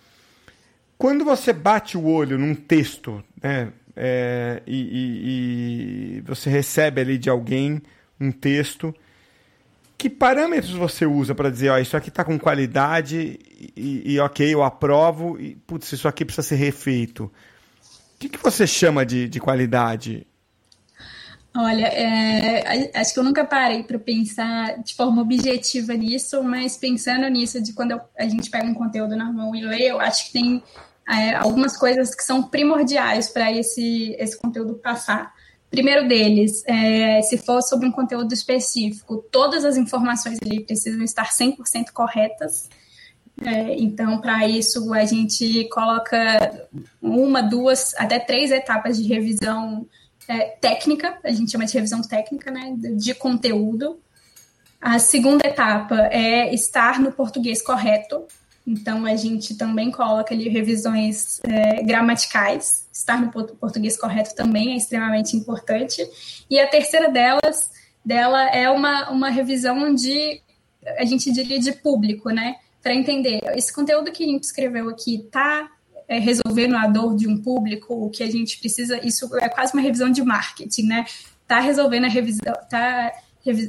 Quando 0.99 1.25
você 1.25 1.51
bate 1.51 1.97
o 1.97 2.05
olho 2.05 2.37
num 2.37 2.55
texto, 2.55 3.25
né, 3.43 3.73
é, 3.97 4.63
e, 4.67 4.77
e, 4.77 6.19
e, 6.19 6.21
você 6.27 6.51
recebe 6.51 7.01
ali 7.01 7.17
de 7.17 7.31
alguém 7.31 7.81
um 8.21 8.31
texto, 8.31 8.95
que 9.99 10.11
parâmetros 10.11 10.73
você 10.73 11.07
usa 11.07 11.35
para 11.35 11.51
dizer, 11.51 11.71
ó, 11.71 11.79
isso 11.79 11.97
aqui 11.97 12.11
está 12.11 12.25
com 12.25 12.39
qualidade 12.39 13.39
e, 13.77 14.15
e, 14.15 14.21
ok, 14.21 14.53
eu 14.53 14.63
aprovo, 14.63 15.41
e 15.41 15.55
putz, 15.67 15.93
isso 15.93 16.07
aqui 16.07 16.25
precisa 16.25 16.47
ser 16.47 16.57
refeito. 16.57 17.25
O 17.25 18.19
que, 18.19 18.29
que 18.29 18.39
você 18.39 18.67
chama 18.67 19.05
de, 19.05 19.29
de 19.29 19.41
qualidade? 19.41 20.27
Olha, 21.57 21.87
é, 21.87 22.91
acho 22.95 23.15
que 23.15 23.19
eu 23.19 23.25
nunca 23.25 23.43
parei 23.43 23.83
para 23.83 23.99
pensar 23.99 24.83
de 24.83 24.95
forma 24.95 25.23
objetiva 25.23 25.95
nisso, 25.95 26.43
mas 26.43 26.77
pensando 26.77 27.27
nisso, 27.29 27.63
de 27.63 27.73
quando 27.73 27.99
a 28.19 28.29
gente 28.29 28.51
pega 28.51 28.67
um 28.67 28.75
conteúdo 28.75 29.17
na 29.17 29.33
mão 29.33 29.55
e 29.55 29.63
lê, 29.63 29.91
eu 29.91 29.99
acho 29.99 30.27
que 30.27 30.33
tem 30.33 30.63
é, 31.09 31.35
algumas 31.35 31.75
coisas 31.77 32.15
que 32.15 32.23
são 32.23 32.43
primordiais 32.43 33.31
para 33.31 33.51
esse, 33.51 34.15
esse 34.19 34.39
conteúdo 34.39 34.75
passar. 34.75 35.33
Primeiro 35.71 36.07
deles, 36.09 36.63
é, 36.67 37.21
se 37.23 37.37
for 37.39 37.61
sobre 37.63 37.87
um 37.89 37.93
conteúdo 37.93 38.33
específico, 38.33 39.25
todas 39.31 39.65
as 39.65 39.77
informações 39.77 40.39
ali 40.45 40.65
precisam 40.65 41.03
estar 41.03 41.31
100% 41.31 41.91
corretas. 41.93 42.69
É, 43.45 43.75
então, 43.75 44.21
para 44.21 44.47
isso, 44.49 44.95
a 44.95 45.05
gente 45.05 45.69
coloca 45.69 46.69
uma, 47.03 47.43
duas, 47.43 47.95
até 47.97 48.19
três 48.19 48.51
etapas 48.51 48.97
de 48.97 49.07
revisão 49.07 49.87
é, 50.29 50.41
técnica, 50.61 51.19
a 51.23 51.31
gente 51.31 51.51
chama 51.51 51.67
de 51.67 51.75
revisão 51.75 52.01
técnica, 52.01 52.51
né, 52.51 52.75
de 52.97 53.15
conteúdo. 53.15 54.01
A 54.81 54.99
segunda 54.99 55.47
etapa 55.47 56.09
é 56.11 56.53
estar 56.55 57.01
no 57.01 57.13
português 57.13 57.63
correto, 57.63 58.25
então 58.67 59.07
a 59.07 59.15
gente 59.15 59.57
também 59.57 59.91
coloca 59.91 60.35
ali 60.35 60.49
revisões 60.49 61.41
é, 61.45 61.83
gramaticais, 61.83 62.89
estar 62.93 63.21
no 63.21 63.31
português 63.31 63.97
correto 63.97 64.35
também 64.35 64.73
é 64.73 64.77
extremamente 64.77 65.37
importante. 65.37 66.03
E 66.51 66.59
a 66.59 66.67
terceira 66.67 67.09
delas, 67.11 67.71
dela 68.05 68.49
é 68.51 68.69
uma, 68.69 69.11
uma 69.11 69.31
revisão 69.31 69.95
de, 69.95 70.41
a 70.99 71.05
gente 71.05 71.31
diria, 71.31 71.59
de 71.59 71.73
público, 71.73 72.31
né? 72.31 72.57
para 72.87 72.95
entender 72.95 73.41
esse 73.57 73.73
conteúdo 73.73 74.13
que 74.13 74.23
a 74.23 74.27
gente 74.29 74.45
escreveu 74.45 74.89
aqui 74.89 75.17
está 75.17 75.69
é, 76.07 76.21
resolvendo 76.21 76.77
a 76.77 76.87
dor 76.87 77.17
de 77.17 77.27
um 77.27 77.37
público, 77.37 77.93
o 77.93 78.09
que 78.09 78.23
a 78.23 78.31
gente 78.31 78.61
precisa, 78.61 79.05
isso 79.05 79.29
é 79.39 79.49
quase 79.49 79.73
uma 79.73 79.83
revisão 79.83 80.09
de 80.09 80.23
marketing, 80.23 80.85
né? 80.85 81.05
Está 81.43 81.59
resolvendo 81.59 82.05
a 82.05 82.09
revisão, 82.09 82.55
está 82.63 83.13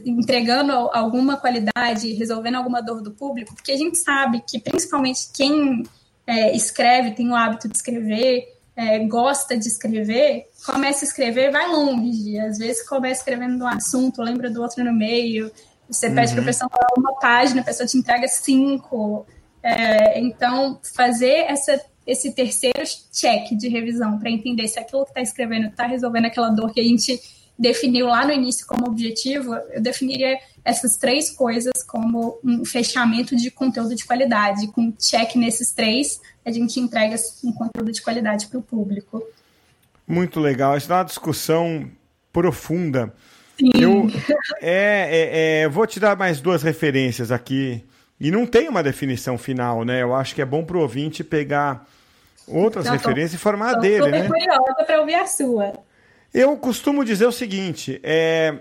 entregando 0.05 0.71
alguma 0.71 1.37
qualidade, 1.37 2.13
resolvendo 2.13 2.55
alguma 2.55 2.81
dor 2.81 3.01
do 3.01 3.11
público, 3.11 3.55
porque 3.55 3.71
a 3.71 3.77
gente 3.77 3.97
sabe 3.97 4.41
que 4.47 4.59
principalmente 4.59 5.29
quem 5.33 5.83
é, 6.25 6.55
escreve, 6.55 7.11
tem 7.11 7.29
o 7.29 7.35
hábito 7.35 7.67
de 7.67 7.75
escrever, 7.75 8.57
é, 8.75 8.99
gosta 8.99 9.57
de 9.57 9.67
escrever, 9.67 10.45
começa 10.65 11.03
a 11.03 11.07
escrever, 11.07 11.51
vai 11.51 11.67
longe. 11.67 12.37
Às 12.39 12.57
vezes 12.57 12.87
começa 12.87 13.21
escrevendo 13.21 13.63
um 13.63 13.67
assunto, 13.67 14.21
lembra 14.21 14.49
do 14.49 14.61
outro 14.61 14.83
no 14.83 14.93
meio, 14.93 15.51
você 15.89 16.09
pede 16.09 16.29
uhum. 16.29 16.35
para 16.35 16.41
a 16.41 16.45
pessoa 16.45 16.69
falar 16.69 16.89
uma 16.97 17.19
página, 17.19 17.61
a 17.61 17.63
pessoa 17.63 17.87
te 17.87 17.97
entrega 17.97 18.27
cinco. 18.27 19.25
É, 19.63 20.19
então, 20.19 20.79
fazer 20.95 21.45
essa, 21.47 21.81
esse 22.05 22.31
terceiro 22.33 22.83
check 23.11 23.51
de 23.57 23.67
revisão 23.67 24.19
para 24.19 24.29
entender 24.29 24.67
se 24.67 24.79
aquilo 24.79 25.03
que 25.05 25.11
está 25.11 25.21
escrevendo 25.21 25.67
está 25.67 25.87
resolvendo 25.87 26.25
aquela 26.25 26.49
dor 26.49 26.71
que 26.71 26.79
a 26.79 26.83
gente 26.83 27.19
definiu 27.57 28.07
lá 28.07 28.25
no 28.25 28.31
início 28.31 28.65
como 28.65 28.87
objetivo, 28.87 29.55
eu 29.71 29.81
definiria 29.81 30.37
essas 30.63 30.97
três 30.97 31.29
coisas 31.29 31.83
como 31.87 32.39
um 32.43 32.65
fechamento 32.65 33.35
de 33.35 33.49
conteúdo 33.49 33.95
de 33.95 34.05
qualidade. 34.05 34.67
Com 34.67 34.91
check 34.91 35.35
nesses 35.35 35.71
três, 35.71 36.19
a 36.45 36.51
gente 36.51 36.79
entrega 36.79 37.15
um 37.43 37.51
conteúdo 37.51 37.91
de 37.91 38.01
qualidade 38.01 38.47
para 38.47 38.59
o 38.59 38.61
público. 38.61 39.23
Muito 40.07 40.39
legal. 40.39 40.77
Isso 40.77 40.91
é 40.91 40.95
uma 40.95 41.03
discussão 41.03 41.89
profunda 42.31 43.13
Sim. 43.59 43.71
Eu 43.73 44.07
é, 44.61 45.09
é, 45.09 45.61
é, 45.61 45.67
vou 45.67 45.87
te 45.87 45.99
dar 45.99 46.15
mais 46.15 46.39
duas 46.39 46.61
referências 46.61 47.31
aqui. 47.31 47.83
E 48.19 48.31
não 48.31 48.45
tem 48.45 48.67
uma 48.67 48.81
definição 48.81 49.37
final, 49.37 49.83
né? 49.83 50.01
Eu 50.01 50.15
acho 50.15 50.33
que 50.33 50.41
é 50.41 50.45
bom 50.45 50.63
para 50.63 50.77
o 50.77 50.81
ouvinte 50.81 51.23
pegar 51.23 51.85
outras 52.47 52.87
referências 52.87 53.31
tô, 53.31 53.37
e 53.37 53.39
formar 53.39 53.75
tô 53.75 53.81
dele, 53.81 54.09
né? 54.09 54.27
curiosa 54.27 54.83
para 54.85 54.99
ouvir 55.01 55.15
a 55.15 55.27
sua. 55.27 55.73
Eu 56.33 56.57
costumo 56.57 57.03
dizer 57.05 57.25
o 57.25 57.31
seguinte: 57.31 57.99
é, 58.03 58.59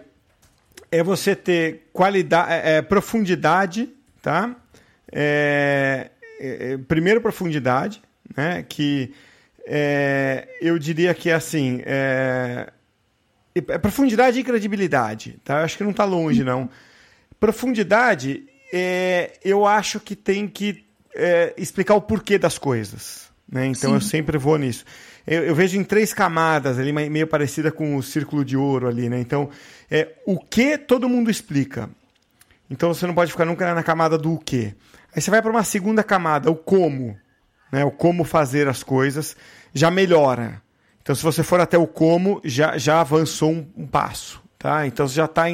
é 0.90 1.02
você 1.02 1.34
ter 1.34 1.88
qualidade, 1.92 2.52
é, 2.52 2.76
é, 2.76 2.82
profundidade, 2.82 3.88
tá? 4.22 4.56
é, 5.12 6.10
é, 6.40 6.72
é 6.72 6.78
primeiro 6.78 7.20
profundidade, 7.20 8.02
né? 8.36 8.64
Que 8.68 9.12
é, 9.66 10.48
eu 10.60 10.78
diria 10.78 11.14
que 11.14 11.30
assim 11.30 11.82
é, 11.84 12.72
é, 13.54 13.78
profundidade 13.78 14.38
e 14.38 14.44
credibilidade, 14.44 15.38
tá? 15.44 15.60
Eu 15.60 15.64
acho 15.64 15.76
que 15.76 15.84
não 15.84 15.90
está 15.90 16.04
longe 16.04 16.44
não. 16.44 16.68
Profundidade, 17.38 18.44
é, 18.72 19.32
eu 19.44 19.66
acho 19.66 20.00
que 20.00 20.16
tem 20.16 20.48
que 20.48 20.84
explicar 21.56 21.94
o 21.94 22.02
porquê 22.02 22.36
das 22.38 22.58
coisas, 22.58 23.30
né? 23.50 23.64
Então 23.66 23.90
Sim. 23.90 23.94
eu 23.94 24.00
sempre 24.02 24.36
vou 24.36 24.58
nisso. 24.58 24.84
Eu, 25.26 25.44
eu, 25.44 25.54
vejo 25.54 25.76
em 25.76 25.82
três 25.82 26.14
camadas 26.14 26.78
ali, 26.78 26.92
meio 26.92 27.26
parecida 27.26 27.72
com 27.72 27.96
o 27.96 28.02
círculo 28.02 28.44
de 28.44 28.56
ouro 28.56 28.86
ali, 28.86 29.08
né? 29.08 29.18
Então, 29.18 29.50
é, 29.90 30.14
o 30.24 30.38
que 30.38 30.78
todo 30.78 31.08
mundo 31.08 31.30
explica. 31.30 31.90
Então 32.70 32.92
você 32.92 33.06
não 33.06 33.14
pode 33.14 33.32
ficar 33.32 33.44
nunca 33.44 33.74
na 33.74 33.82
camada 33.82 34.16
do 34.16 34.34
o 34.34 34.38
que. 34.38 34.74
Aí 35.14 35.20
você 35.20 35.30
vai 35.30 35.40
para 35.40 35.50
uma 35.50 35.64
segunda 35.64 36.02
camada, 36.02 36.50
o 36.50 36.56
como, 36.56 37.16
né? 37.72 37.84
O 37.84 37.90
como 37.90 38.24
fazer 38.24 38.68
as 38.68 38.82
coisas 38.82 39.36
já 39.72 39.90
melhora. 39.90 40.62
Então 41.02 41.14
se 41.14 41.22
você 41.22 41.42
for 41.42 41.60
até 41.60 41.78
o 41.78 41.86
como, 41.86 42.40
já, 42.44 42.76
já 42.76 43.00
avançou 43.00 43.52
um, 43.52 43.66
um 43.76 43.86
passo, 43.86 44.42
tá? 44.58 44.86
Então 44.86 45.06
você 45.06 45.14
já 45.14 45.24
está 45.24 45.44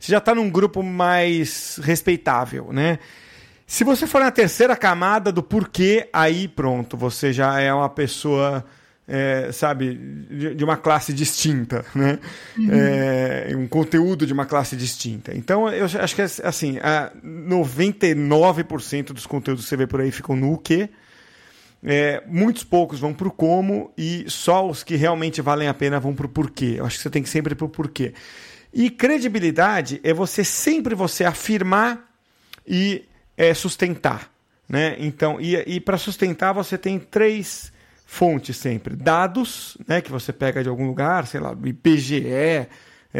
já 0.00 0.20
tá 0.20 0.34
num 0.34 0.50
grupo 0.50 0.82
mais 0.82 1.78
respeitável, 1.82 2.72
né? 2.72 2.98
Se 3.66 3.84
você 3.84 4.06
for 4.06 4.20
na 4.20 4.30
terceira 4.30 4.76
camada 4.76 5.32
do 5.32 5.42
porquê, 5.42 6.08
aí 6.12 6.46
pronto, 6.48 6.96
você 6.96 7.32
já 7.32 7.60
é 7.60 7.72
uma 7.72 7.88
pessoa 7.88 8.64
é, 9.06 9.52
sabe, 9.52 9.94
de, 10.30 10.54
de, 10.54 10.64
uma 10.64 10.78
classe 10.78 11.12
distinta, 11.12 11.84
né? 11.94 12.18
Uhum. 12.56 12.68
É, 12.72 13.52
um 13.56 13.68
conteúdo 13.68 14.26
de 14.26 14.32
uma 14.32 14.46
classe 14.46 14.74
distinta. 14.76 15.36
Então, 15.36 15.68
eu 15.68 15.84
acho 15.84 16.16
que, 16.16 16.22
assim, 16.22 16.78
99% 17.24 19.12
dos 19.12 19.26
conteúdos 19.26 19.64
que 19.64 19.68
você 19.68 19.76
vê 19.76 19.86
por 19.86 20.00
aí 20.00 20.10
ficam 20.10 20.34
no 20.34 20.56
que, 20.56 20.88
é, 21.82 22.22
muitos 22.26 22.64
poucos 22.64 22.98
vão 22.98 23.12
para 23.12 23.28
o 23.28 23.30
como 23.30 23.92
e 23.96 24.24
só 24.26 24.66
os 24.66 24.82
que 24.82 24.96
realmente 24.96 25.42
valem 25.42 25.68
a 25.68 25.74
pena 25.74 26.00
vão 26.00 26.14
para 26.14 26.24
o 26.24 26.28
porquê. 26.30 26.76
Eu 26.78 26.86
acho 26.86 26.96
que 26.96 27.02
você 27.02 27.10
tem 27.10 27.22
que 27.22 27.28
sempre 27.28 27.54
para 27.54 27.66
o 27.66 27.68
porquê. 27.68 28.14
E 28.72 28.88
credibilidade 28.88 30.00
é 30.02 30.14
você 30.14 30.42
sempre 30.42 30.94
você 30.94 31.24
afirmar 31.24 32.10
e 32.66 33.04
é, 33.36 33.52
sustentar. 33.52 34.32
Né? 34.66 34.96
Então, 34.98 35.38
e, 35.38 35.56
e 35.66 35.78
para 35.78 35.98
sustentar 35.98 36.54
você 36.54 36.78
tem 36.78 36.98
três 36.98 37.70
fonte 38.14 38.54
sempre. 38.54 38.94
Dados, 38.94 39.76
né, 39.88 40.00
que 40.00 40.10
você 40.10 40.32
pega 40.32 40.62
de 40.62 40.68
algum 40.68 40.86
lugar, 40.86 41.26
sei 41.26 41.40
lá, 41.40 41.52
do 41.52 41.66
IPGE, 41.66 42.24
é, 42.28 42.68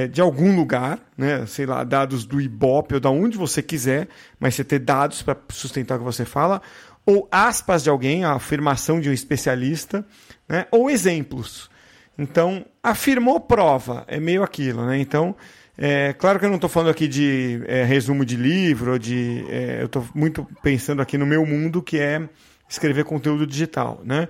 de 0.06 0.20
algum 0.20 0.54
lugar, 0.54 1.00
né, 1.18 1.44
sei 1.46 1.66
lá, 1.66 1.82
dados 1.82 2.24
do 2.24 2.40
IBOP 2.40 2.94
ou 2.94 3.00
da 3.00 3.10
onde 3.10 3.36
você 3.36 3.60
quiser, 3.60 4.06
mas 4.38 4.54
você 4.54 4.62
ter 4.62 4.78
dados 4.78 5.20
para 5.20 5.36
sustentar 5.50 5.96
o 5.96 5.98
que 5.98 6.04
você 6.04 6.24
fala, 6.24 6.62
ou 7.04 7.28
aspas 7.30 7.82
de 7.82 7.90
alguém, 7.90 8.24
a 8.24 8.34
afirmação 8.34 9.00
de 9.00 9.10
um 9.10 9.12
especialista, 9.12 10.06
né, 10.48 10.66
ou 10.70 10.88
exemplos. 10.88 11.68
Então, 12.16 12.64
afirmou 12.80 13.40
prova, 13.40 14.04
é 14.06 14.20
meio 14.20 14.44
aquilo, 14.44 14.86
né? 14.86 14.96
Então, 15.00 15.34
é, 15.76 16.12
claro 16.12 16.38
que 16.38 16.44
eu 16.44 16.48
não 16.48 16.54
estou 16.54 16.70
falando 16.70 16.90
aqui 16.90 17.08
de 17.08 17.60
é, 17.66 17.82
resumo 17.82 18.24
de 18.24 18.36
livro, 18.36 18.96
de, 18.96 19.44
é, 19.48 19.78
eu 19.80 19.86
estou 19.86 20.06
muito 20.14 20.46
pensando 20.62 21.02
aqui 21.02 21.18
no 21.18 21.26
meu 21.26 21.44
mundo, 21.44 21.82
que 21.82 21.98
é 21.98 22.28
escrever 22.68 23.04
conteúdo 23.04 23.46
digital, 23.46 24.00
né? 24.04 24.28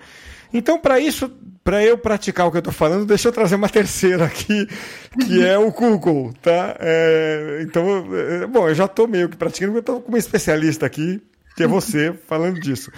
Então, 0.53 0.79
para 0.79 1.01
isso, 1.01 1.31
para 1.65 1.83
eu 1.85 1.99
praticar 1.99 2.47
o 2.47 2.51
que 2.51 2.59
eu 2.59 2.61
estou 2.61 2.73
falando, 2.73 3.07
deixa 3.07 3.27
eu 3.27 3.33
trazer 3.33 3.57
uma 3.57 3.69
terceira 3.69 4.25
aqui, 4.27 4.69
que 5.27 5.45
é 5.45 5.59
o 5.59 5.73
Google, 5.73 6.33
tá? 6.41 6.77
É, 6.79 7.61
então, 7.63 8.07
é, 8.15 8.47
bom, 8.47 8.69
eu 8.69 8.75
já 8.75 8.85
estou 8.85 9.09
meio 9.09 9.29
que 9.29 9.37
praticando, 9.37 9.75
eu 9.75 9.81
estou 9.81 10.01
com 10.01 10.11
uma 10.11 10.19
especialista 10.19 10.87
aqui, 10.87 11.21
que 11.57 11.65
é 11.65 11.67
você, 11.67 12.13
falando 12.29 12.61
disso. 12.61 12.93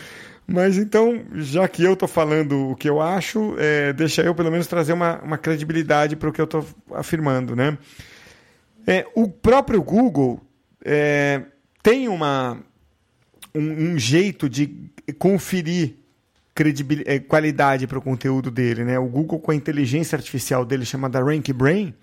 Mas 0.46 0.76
então, 0.76 1.24
já 1.34 1.66
que 1.66 1.82
eu 1.82 1.94
estou 1.94 2.06
falando 2.06 2.70
o 2.70 2.76
que 2.76 2.88
eu 2.88 3.00
acho, 3.00 3.56
é, 3.58 3.92
deixa 3.92 4.22
eu 4.22 4.34
pelo 4.34 4.50
menos 4.50 4.66
trazer 4.66 4.92
uma, 4.92 5.20
uma 5.22 5.38
credibilidade 5.38 6.14
para 6.14 6.28
o 6.28 6.32
que 6.32 6.40
eu 6.40 6.44
estou 6.44 6.64
afirmando, 6.94 7.56
né? 7.56 7.76
É, 8.86 9.04
o 9.14 9.28
próprio 9.28 9.82
Google 9.82 10.40
é, 10.84 11.42
tem 11.82 12.06
uma, 12.06 12.60
um, 13.52 13.92
um 13.94 13.98
jeito 13.98 14.48
de 14.48 14.92
conferir 15.12 15.94
eh, 17.04 17.18
qualidade 17.20 17.86
para 17.86 17.98
o 17.98 18.02
conteúdo 18.02 18.50
dele, 18.50 18.84
né? 18.84 18.98
O 18.98 19.06
Google 19.06 19.38
com 19.38 19.50
a 19.50 19.54
inteligência 19.54 20.16
artificial 20.16 20.64
dele 20.64 20.84
chamada 20.86 21.22
Rank 21.22 21.52
Brain, 21.52 21.94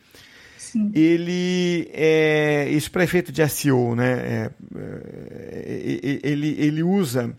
Sim. 0.57 0.91
ele 0.93 1.89
é 1.91 2.69
isso 2.69 2.91
para 2.91 3.03
efeito 3.03 3.31
de 3.31 3.47
SEO, 3.49 3.95
né? 3.95 4.11
É, 4.13 4.51
é, 4.75 6.19
ele, 6.23 6.55
ele 6.59 6.83
usa 6.83 7.35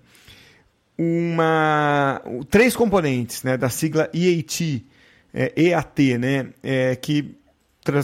uma 0.98 2.20
três 2.50 2.74
componentes, 2.74 3.42
né? 3.42 3.56
Da 3.56 3.68
sigla 3.68 4.10
EAT, 4.12 4.84
é, 5.32 5.52
EAT, 5.56 6.18
né? 6.18 6.48
É, 6.62 6.96
que 6.96 7.36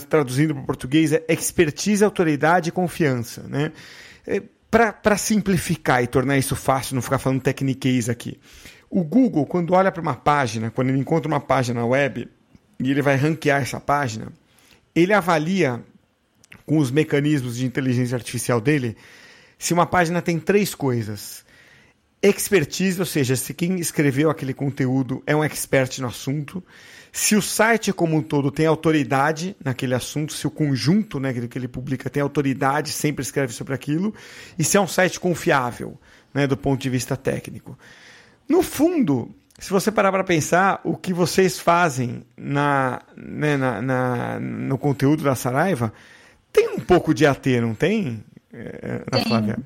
traduzindo 0.09 0.55
para 0.55 0.63
o 0.63 0.67
português 0.67 1.13
é 1.13 1.25
expertise, 1.29 2.05
autoridade 2.05 2.69
e 2.69 2.73
confiança, 2.73 3.43
né? 3.49 3.73
Para 4.71 5.17
simplificar 5.17 6.03
e 6.03 6.07
tornar 6.07 6.39
isso 6.39 6.55
fácil, 6.55 6.95
não 6.95 7.03
ficar 7.03 7.19
falando 7.19 7.43
tecniquez 7.43 8.09
aqui. 8.09 8.39
O 8.89 9.03
Google, 9.03 9.45
quando 9.45 9.75
olha 9.75 9.91
para 9.91 10.01
uma 10.01 10.15
página, 10.15 10.71
quando 10.71 10.91
ele 10.91 10.99
encontra 10.99 11.27
uma 11.27 11.41
página 11.41 11.85
web 11.85 12.29
e 12.79 12.91
ele 12.91 13.03
vai 13.03 13.17
ranquear 13.17 13.61
essa 13.61 13.81
página, 13.81 14.33
ele 14.95 15.13
avalia 15.13 15.83
com 16.67 16.79
os 16.79 16.91
mecanismos 16.91 17.57
de 17.57 17.67
inteligência 17.67 18.17
artificial 18.17 18.61
dele 18.61 18.97
se 19.59 19.75
uma 19.75 19.87
página 19.87 20.23
tem 20.23 20.39
três 20.39 20.75
coisas. 20.75 21.45
Expertise, 22.23 22.99
ou 22.99 23.07
seja, 23.07 23.35
se 23.35 23.53
quem 23.53 23.81
escreveu 23.81 24.31
aquele 24.31 24.55
conteúdo 24.55 25.23
é 25.27 25.35
um 25.35 25.43
expert 25.43 25.99
no 26.01 26.09
assunto, 26.09 26.63
se 27.13 27.35
o 27.35 27.43
site 27.43 27.93
como 27.93 28.17
um 28.17 28.23
todo 28.23 28.51
tem 28.51 28.67
autoridade 28.67 29.57
naquele 29.65 29.95
assunto, 29.95 30.33
se 30.33 30.47
o 30.47 30.51
conjunto 30.51 31.19
né, 31.19 31.33
que 31.33 31.59
ele 31.59 31.69
publica 31.69 32.09
tem 32.09 32.23
autoridade, 32.23 32.93
sempre 32.93 33.23
escreve 33.23 33.53
sobre 33.53 33.75
aquilo, 33.75 34.15
e 34.59 34.65
se 34.65 34.77
é 34.77 34.81
um 34.81 34.87
site 34.87 35.19
confiável 35.19 35.99
né, 36.33 36.47
do 36.47 36.57
ponto 36.57 36.81
de 36.81 36.89
vista 36.89 37.17
técnico. 37.17 37.79
No 38.49 38.63
fundo, 38.63 39.35
se 39.59 39.71
você 39.71 39.91
parar 39.91 40.13
para 40.13 40.25
pensar, 40.25 40.81
o 40.85 40.97
que 40.97 41.13
vocês 41.13 41.59
fazem 41.59 42.23
na, 42.37 43.03
né, 43.17 43.57
na, 43.57 43.83
na, 43.83 44.41
no 44.41 44.79
conteúdo 44.79 45.23
da 45.23 45.35
Saraiva 45.35 45.93
tem 46.53 46.69
um 46.69 46.81
pouco 46.81 47.13
de 47.13 47.27
AT, 47.27 47.47
não 47.61 47.75
tem, 47.75 48.25
eh, 48.53 49.03
Ana 49.07 49.23
tem. 49.23 49.25
Flávia? 49.25 49.59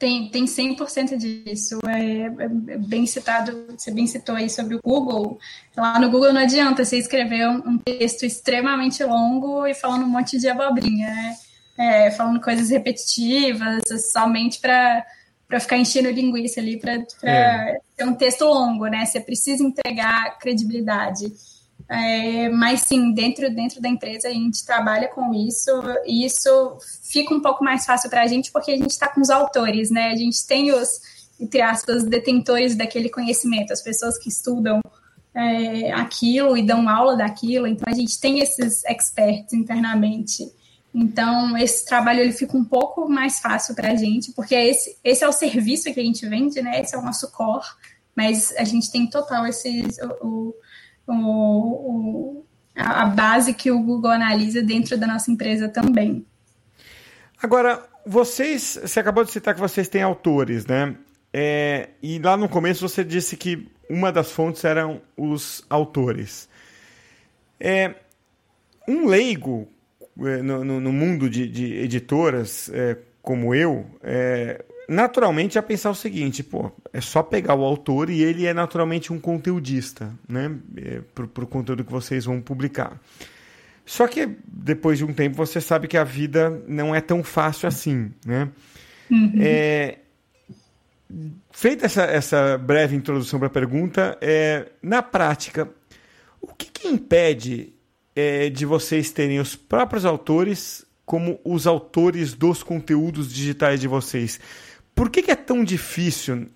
Tem, 0.00 0.30
tem 0.30 0.46
100% 0.46 1.18
disso. 1.18 1.78
É, 1.86 2.44
é, 2.44 2.78
bem 2.78 3.06
citado, 3.06 3.66
você 3.76 3.90
bem 3.90 4.06
citou 4.06 4.34
aí 4.34 4.48
sobre 4.48 4.74
o 4.74 4.80
Google. 4.82 5.38
Lá 5.76 5.98
no 5.98 6.10
Google 6.10 6.32
não 6.32 6.40
adianta 6.40 6.86
você 6.86 6.96
escrever 6.96 7.46
um, 7.46 7.72
um 7.72 7.78
texto 7.78 8.24
extremamente 8.24 9.04
longo 9.04 9.66
e 9.66 9.74
falando 9.74 10.04
um 10.04 10.08
monte 10.08 10.38
de 10.38 10.48
abobrinha, 10.48 11.06
né? 11.06 11.36
É, 11.78 12.10
falando 12.12 12.40
coisas 12.40 12.70
repetitivas, 12.70 13.82
somente 14.10 14.58
para 14.58 15.04
para 15.46 15.58
ficar 15.58 15.76
enchendo 15.76 16.08
linguiça 16.08 16.60
ali, 16.60 16.78
para 16.78 16.92
é. 17.24 17.76
ser 17.98 18.04
um 18.04 18.14
texto 18.14 18.44
longo, 18.44 18.86
né? 18.86 19.04
Você 19.04 19.20
precisa 19.20 19.64
entregar 19.64 20.38
credibilidade. 20.38 21.26
É, 21.90 22.48
mas 22.50 22.82
sim, 22.82 23.12
dentro, 23.12 23.52
dentro 23.52 23.80
da 23.80 23.88
empresa 23.88 24.28
a 24.28 24.32
gente 24.32 24.64
trabalha 24.64 25.08
com 25.08 25.34
isso, 25.34 25.72
e 26.06 26.24
isso 26.24 26.78
fica 27.02 27.34
um 27.34 27.40
pouco 27.40 27.64
mais 27.64 27.84
fácil 27.84 28.08
para 28.08 28.22
a 28.22 28.26
gente, 28.28 28.52
porque 28.52 28.70
a 28.70 28.76
gente 28.76 28.90
está 28.90 29.08
com 29.08 29.20
os 29.20 29.28
autores, 29.28 29.90
né? 29.90 30.12
A 30.12 30.16
gente 30.16 30.46
tem 30.46 30.72
os, 30.72 30.88
entre 31.40 31.60
aspas, 31.60 32.04
detentores 32.04 32.76
daquele 32.76 33.08
conhecimento, 33.08 33.72
as 33.72 33.82
pessoas 33.82 34.16
que 34.16 34.28
estudam 34.28 34.80
é, 35.34 35.90
aquilo 35.92 36.56
e 36.56 36.62
dão 36.62 36.88
aula 36.88 37.16
daquilo, 37.16 37.66
então 37.66 37.92
a 37.92 37.96
gente 37.96 38.20
tem 38.20 38.38
esses 38.38 38.84
experts 38.84 39.52
internamente. 39.52 40.48
Então, 40.94 41.56
esse 41.56 41.84
trabalho 41.84 42.20
ele 42.20 42.32
fica 42.32 42.56
um 42.56 42.64
pouco 42.64 43.08
mais 43.08 43.40
fácil 43.40 43.74
para 43.74 43.90
a 43.90 43.96
gente, 43.96 44.30
porque 44.30 44.54
esse, 44.54 44.96
esse 45.02 45.24
é 45.24 45.28
o 45.28 45.32
serviço 45.32 45.92
que 45.92 45.98
a 45.98 46.04
gente 46.04 46.24
vende, 46.28 46.62
né? 46.62 46.80
Esse 46.80 46.94
é 46.94 46.98
o 46.98 47.02
nosso 47.02 47.32
core, 47.32 47.66
mas 48.14 48.54
a 48.56 48.62
gente 48.62 48.92
tem 48.92 49.08
total 49.08 49.44
esse, 49.44 49.82
o, 50.20 50.26
o, 50.26 50.54
o, 51.12 52.44
a 52.76 53.06
base 53.06 53.54
que 53.54 53.70
o 53.70 53.80
Google 53.80 54.10
analisa 54.10 54.62
dentro 54.62 54.96
da 54.96 55.06
nossa 55.06 55.30
empresa 55.30 55.68
também. 55.68 56.24
Agora, 57.42 57.82
vocês, 58.06 58.78
você 58.80 59.00
acabou 59.00 59.24
de 59.24 59.30
citar 59.30 59.54
que 59.54 59.60
vocês 59.60 59.88
têm 59.88 60.02
autores, 60.02 60.66
né? 60.66 60.94
É, 61.32 61.90
e 62.02 62.18
lá 62.18 62.36
no 62.36 62.48
começo 62.48 62.88
você 62.88 63.04
disse 63.04 63.36
que 63.36 63.68
uma 63.88 64.10
das 64.12 64.30
fontes 64.30 64.64
eram 64.64 65.00
os 65.16 65.64
autores. 65.68 66.48
É, 67.58 67.94
um 68.88 69.06
leigo 69.06 69.68
é, 70.20 70.42
no, 70.42 70.80
no 70.80 70.92
mundo 70.92 71.30
de, 71.30 71.48
de 71.48 71.74
editoras 71.76 72.70
é, 72.72 72.96
como 73.22 73.54
eu, 73.54 73.86
é, 74.02 74.64
naturalmente 74.90 75.56
a 75.56 75.62
pensar 75.62 75.88
o 75.90 75.94
seguinte, 75.94 76.42
pô, 76.42 76.72
é 76.92 77.00
só 77.00 77.22
pegar 77.22 77.54
o 77.54 77.64
autor 77.64 78.10
e 78.10 78.24
ele 78.24 78.44
é 78.44 78.52
naturalmente 78.52 79.12
um 79.12 79.20
conteudista, 79.20 80.12
né, 80.28 80.50
é, 80.76 81.00
para 81.14 81.44
o 81.44 81.46
conteúdo 81.46 81.84
que 81.84 81.92
vocês 81.92 82.24
vão 82.24 82.40
publicar. 82.40 83.00
Só 83.86 84.08
que 84.08 84.28
depois 84.44 84.98
de 84.98 85.04
um 85.04 85.12
tempo 85.12 85.36
você 85.36 85.60
sabe 85.60 85.86
que 85.86 85.96
a 85.96 86.02
vida 86.02 86.60
não 86.66 86.92
é 86.92 87.00
tão 87.00 87.22
fácil 87.22 87.68
assim, 87.68 88.10
né? 88.26 88.48
Uhum. 89.08 89.32
É, 89.38 89.98
feita 91.52 91.86
essa, 91.86 92.02
essa 92.02 92.58
breve 92.58 92.96
introdução 92.96 93.38
para 93.38 93.46
a 93.46 93.50
pergunta, 93.50 94.18
é, 94.20 94.72
na 94.82 95.02
prática, 95.02 95.68
o 96.40 96.48
que, 96.48 96.66
que 96.66 96.88
impede 96.88 97.72
é, 98.14 98.50
de 98.50 98.66
vocês 98.66 99.12
terem 99.12 99.38
os 99.38 99.54
próprios 99.54 100.04
autores 100.04 100.84
como 101.06 101.40
os 101.44 101.66
autores 101.66 102.34
dos 102.34 102.62
conteúdos 102.62 103.32
digitais 103.32 103.80
de 103.80 103.86
vocês? 103.86 104.40
Por 105.00 105.08
que, 105.08 105.22
que 105.22 105.30
é 105.30 105.34
tão 105.34 105.64
difícil 105.64 106.50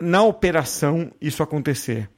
na 0.00 0.22
operação 0.22 1.12
isso 1.20 1.42
acontecer? 1.42 2.08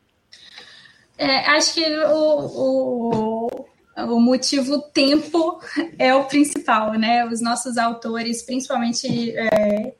É, 1.19 1.39
acho 1.57 1.75
que 1.75 1.85
o, 2.05 3.49
o, 3.49 3.67
o 3.97 4.21
motivo 4.21 4.81
tempo 4.81 5.61
é 5.99 6.15
o 6.15 6.23
principal, 6.27 6.93
né? 6.93 7.27
Os 7.27 7.41
nossos 7.41 7.77
autores, 7.79 8.45
principalmente 8.45 9.37
é, 9.37 9.93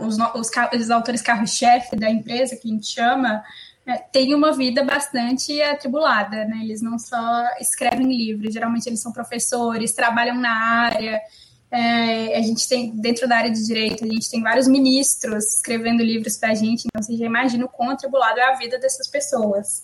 os, 0.00 0.18
os, 0.34 0.50
os, 0.74 0.90
autores 0.90 1.22
carro-chefe 1.22 1.94
da 1.94 2.10
empresa, 2.10 2.56
que 2.56 2.66
a 2.66 2.72
gente 2.72 2.88
chama, 2.88 3.44
é, 3.86 3.98
têm 3.98 4.34
uma 4.34 4.52
vida 4.54 4.82
bastante 4.82 5.62
atribulada, 5.62 6.46
né? 6.46 6.62
Eles 6.64 6.82
não 6.82 6.98
só 6.98 7.44
escrevem 7.60 8.08
livros, 8.08 8.52
geralmente 8.52 8.88
eles 8.88 9.02
são 9.02 9.12
professores, 9.12 9.92
trabalham 9.92 10.34
na 10.34 10.50
área. 10.50 11.20
É, 11.70 12.38
a 12.38 12.42
gente 12.42 12.68
tem, 12.68 12.90
dentro 12.96 13.28
da 13.28 13.36
área 13.36 13.50
de 13.50 13.64
direito, 13.66 14.04
a 14.04 14.08
gente 14.08 14.30
tem 14.30 14.40
vários 14.40 14.68
ministros 14.68 15.54
escrevendo 15.54 16.02
livros 16.02 16.36
para 16.36 16.50
a 16.50 16.54
gente, 16.54 16.84
então 16.86 17.02
você 17.02 17.16
já 17.16 17.26
imagina 17.26 17.64
o 17.64 17.68
quão 17.68 17.90
atribulado 17.90 18.38
é 18.38 18.44
a 18.44 18.56
vida 18.56 18.78
dessas 18.78 19.08
pessoas. 19.08 19.82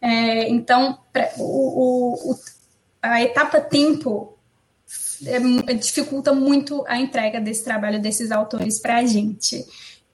É, 0.00 0.48
então, 0.48 0.98
pra, 1.12 1.30
o, 1.38 2.32
o, 2.32 2.38
a 3.02 3.22
etapa 3.22 3.60
tempo 3.60 4.38
é, 5.26 5.74
dificulta 5.74 6.32
muito 6.32 6.84
a 6.86 6.98
entrega 6.98 7.40
desse 7.40 7.64
trabalho 7.64 8.00
desses 8.00 8.30
autores 8.30 8.80
para 8.80 8.98
a 8.98 9.06
gente. 9.06 9.64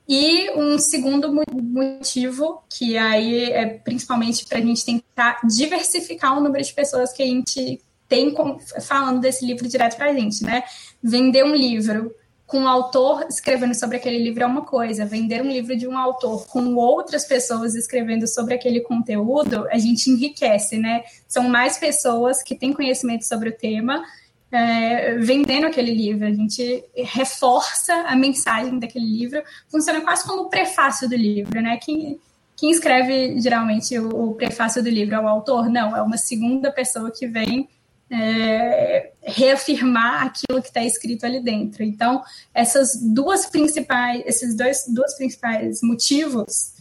E 0.08 0.50
um 0.58 0.78
segundo 0.78 1.32
motivo, 1.62 2.62
que 2.68 2.96
aí 2.98 3.44
é 3.52 3.66
principalmente 3.66 4.44
para 4.44 4.58
a 4.58 4.60
gente 4.60 4.84
tentar 4.84 5.40
diversificar 5.44 6.36
o 6.36 6.40
número 6.40 6.64
de 6.64 6.72
pessoas 6.72 7.12
que 7.12 7.22
a 7.22 7.26
gente 7.26 7.80
tem 8.10 8.34
falando 8.82 9.20
desse 9.20 9.46
livro 9.46 9.66
direto 9.66 9.96
para 9.96 10.10
a 10.10 10.12
gente, 10.12 10.44
né? 10.44 10.64
Vender 11.02 11.44
um 11.44 11.54
livro 11.54 12.14
com 12.44 12.64
o 12.64 12.68
autor 12.68 13.24
escrevendo 13.30 13.74
sobre 13.74 13.96
aquele 13.96 14.18
livro 14.18 14.42
é 14.42 14.46
uma 14.46 14.62
coisa, 14.62 15.06
vender 15.06 15.40
um 15.40 15.48
livro 15.48 15.76
de 15.76 15.86
um 15.86 15.96
autor 15.96 16.48
com 16.48 16.74
outras 16.74 17.24
pessoas 17.24 17.76
escrevendo 17.76 18.26
sobre 18.26 18.54
aquele 18.54 18.80
conteúdo, 18.80 19.68
a 19.70 19.78
gente 19.78 20.10
enriquece, 20.10 20.76
né? 20.76 21.04
São 21.28 21.48
mais 21.48 21.78
pessoas 21.78 22.42
que 22.42 22.56
têm 22.56 22.72
conhecimento 22.72 23.24
sobre 23.24 23.50
o 23.50 23.56
tema 23.56 24.02
é, 24.50 25.16
vendendo 25.18 25.66
aquele 25.66 25.94
livro, 25.94 26.26
a 26.26 26.32
gente 26.32 26.84
reforça 26.96 27.94
a 27.94 28.16
mensagem 28.16 28.78
daquele 28.80 29.06
livro, 29.06 29.42
funciona 29.68 30.00
quase 30.00 30.26
como 30.26 30.42
o 30.42 30.48
prefácio 30.48 31.08
do 31.08 31.14
livro, 31.14 31.60
né? 31.60 31.78
Quem, 31.80 32.18
quem 32.56 32.72
escreve 32.72 33.40
geralmente 33.40 33.96
o, 33.96 34.30
o 34.30 34.34
prefácio 34.34 34.82
do 34.82 34.90
livro 34.90 35.14
é 35.14 35.20
o 35.20 35.28
autor? 35.28 35.68
Não, 35.68 35.96
é 35.96 36.02
uma 36.02 36.16
segunda 36.16 36.72
pessoa 36.72 37.12
que 37.12 37.28
vem 37.28 37.68
é, 38.10 39.12
reafirmar 39.22 40.26
aquilo 40.26 40.60
que 40.60 40.68
está 40.68 40.82
escrito 40.82 41.24
ali 41.24 41.40
dentro. 41.40 41.84
Então, 41.84 42.22
essas 42.52 42.96
duas 43.00 43.46
principais, 43.46 44.22
esses 44.26 44.56
dois, 44.56 44.84
dois 44.88 45.14
principais 45.14 45.80
motivos 45.82 46.72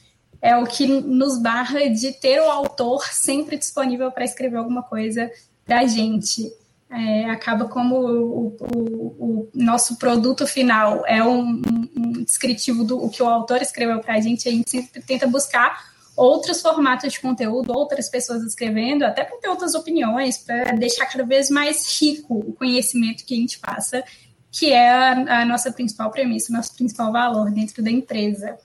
é 0.42 0.56
o 0.56 0.66
que 0.66 0.88
nos 0.88 1.40
barra 1.40 1.88
de 1.90 2.14
ter 2.14 2.40
o 2.42 2.50
autor 2.50 3.04
sempre 3.12 3.58
disponível 3.58 4.12
para 4.12 4.24
escrever 4.24 4.58
alguma 4.58 4.82
coisa 4.82 5.30
para 5.66 5.82
a 5.82 5.86
gente. 5.86 6.52
É, 6.92 7.26
acaba 7.26 7.66
como 7.66 7.96
o, 8.00 8.58
o, 8.60 8.78
o, 9.20 9.50
nosso 9.54 9.98
produto 9.98 10.48
final 10.48 11.06
é 11.06 11.24
um, 11.24 11.62
um 11.96 12.24
descritivo 12.24 12.84
do 12.84 12.98
o 12.98 13.12
que 13.12 13.22
o 13.22 13.28
autor 13.28 13.62
escreveu 13.62 14.00
para 14.00 14.16
a 14.16 14.20
gente, 14.20 14.50
a 14.50 14.52
gente 14.52 14.72
sempre 14.72 15.00
tenta 15.04 15.28
buscar 15.28 15.89
outros 16.20 16.62
formatos 16.62 17.14
de 17.14 17.20
conteúdo, 17.20 17.72
outras 17.72 18.10
pessoas 18.10 18.44
escrevendo, 18.44 19.04
até 19.04 19.24
para 19.24 19.38
ter 19.38 19.48
outras 19.48 19.74
opiniões, 19.74 20.38
para 20.38 20.74
deixar 20.74 21.06
cada 21.06 21.24
vez 21.24 21.50
mais 21.50 22.00
rico 22.00 22.40
o 22.40 22.54
conhecimento 22.54 23.26
que 23.26 23.34
a 23.34 23.38
gente 23.38 23.58
passa, 23.60 24.04
que 24.52 24.72
é 24.74 24.90
a, 24.90 25.42
a 25.42 25.46
nossa 25.46 25.72
principal 25.72 26.12
premissa, 26.12 26.52
o 26.52 26.56
nosso 26.56 26.76
principal 26.76 27.12
valor 27.12 27.50
dentro 27.52 27.82
da 27.82 27.90
empresa. 27.90 28.58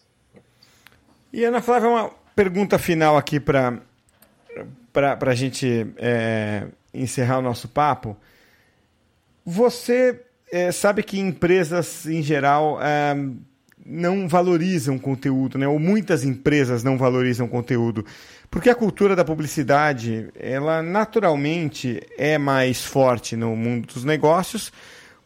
E 1.33 1.45
Ana 1.45 1.63
Flávia, 1.63 1.89
uma 1.89 2.11
pergunta 2.35 2.77
final 2.79 3.17
aqui 3.17 3.39
para 3.39 3.81
a 5.21 5.35
gente 5.35 5.87
é, 5.99 6.67
encerrar 6.93 7.39
o 7.39 7.43
nosso 7.43 7.69
papo. 7.69 8.17
Você 9.45 10.21
é, 10.51 10.73
sabe 10.73 11.05
que 11.05 11.21
empresas, 11.21 12.07
em 12.07 12.23
geral, 12.23 12.83
é, 12.83 13.15
não 13.85 14.27
valorizam 14.27 14.99
conteúdo, 14.99 15.59
né? 15.59 15.69
ou 15.69 15.79
muitas 15.79 16.25
empresas 16.25 16.83
não 16.83 16.97
valorizam 16.97 17.47
conteúdo. 17.47 18.05
Porque 18.51 18.71
a 18.71 18.75
cultura 18.75 19.15
da 19.15 19.25
publicidade, 19.25 20.29
ela 20.39 20.83
naturalmente 20.83 22.01
é 22.17 22.39
mais 22.39 22.85
forte 22.85 23.37
no 23.37 23.55
mundo 23.55 23.93
dos 23.93 24.05
negócios 24.05 24.73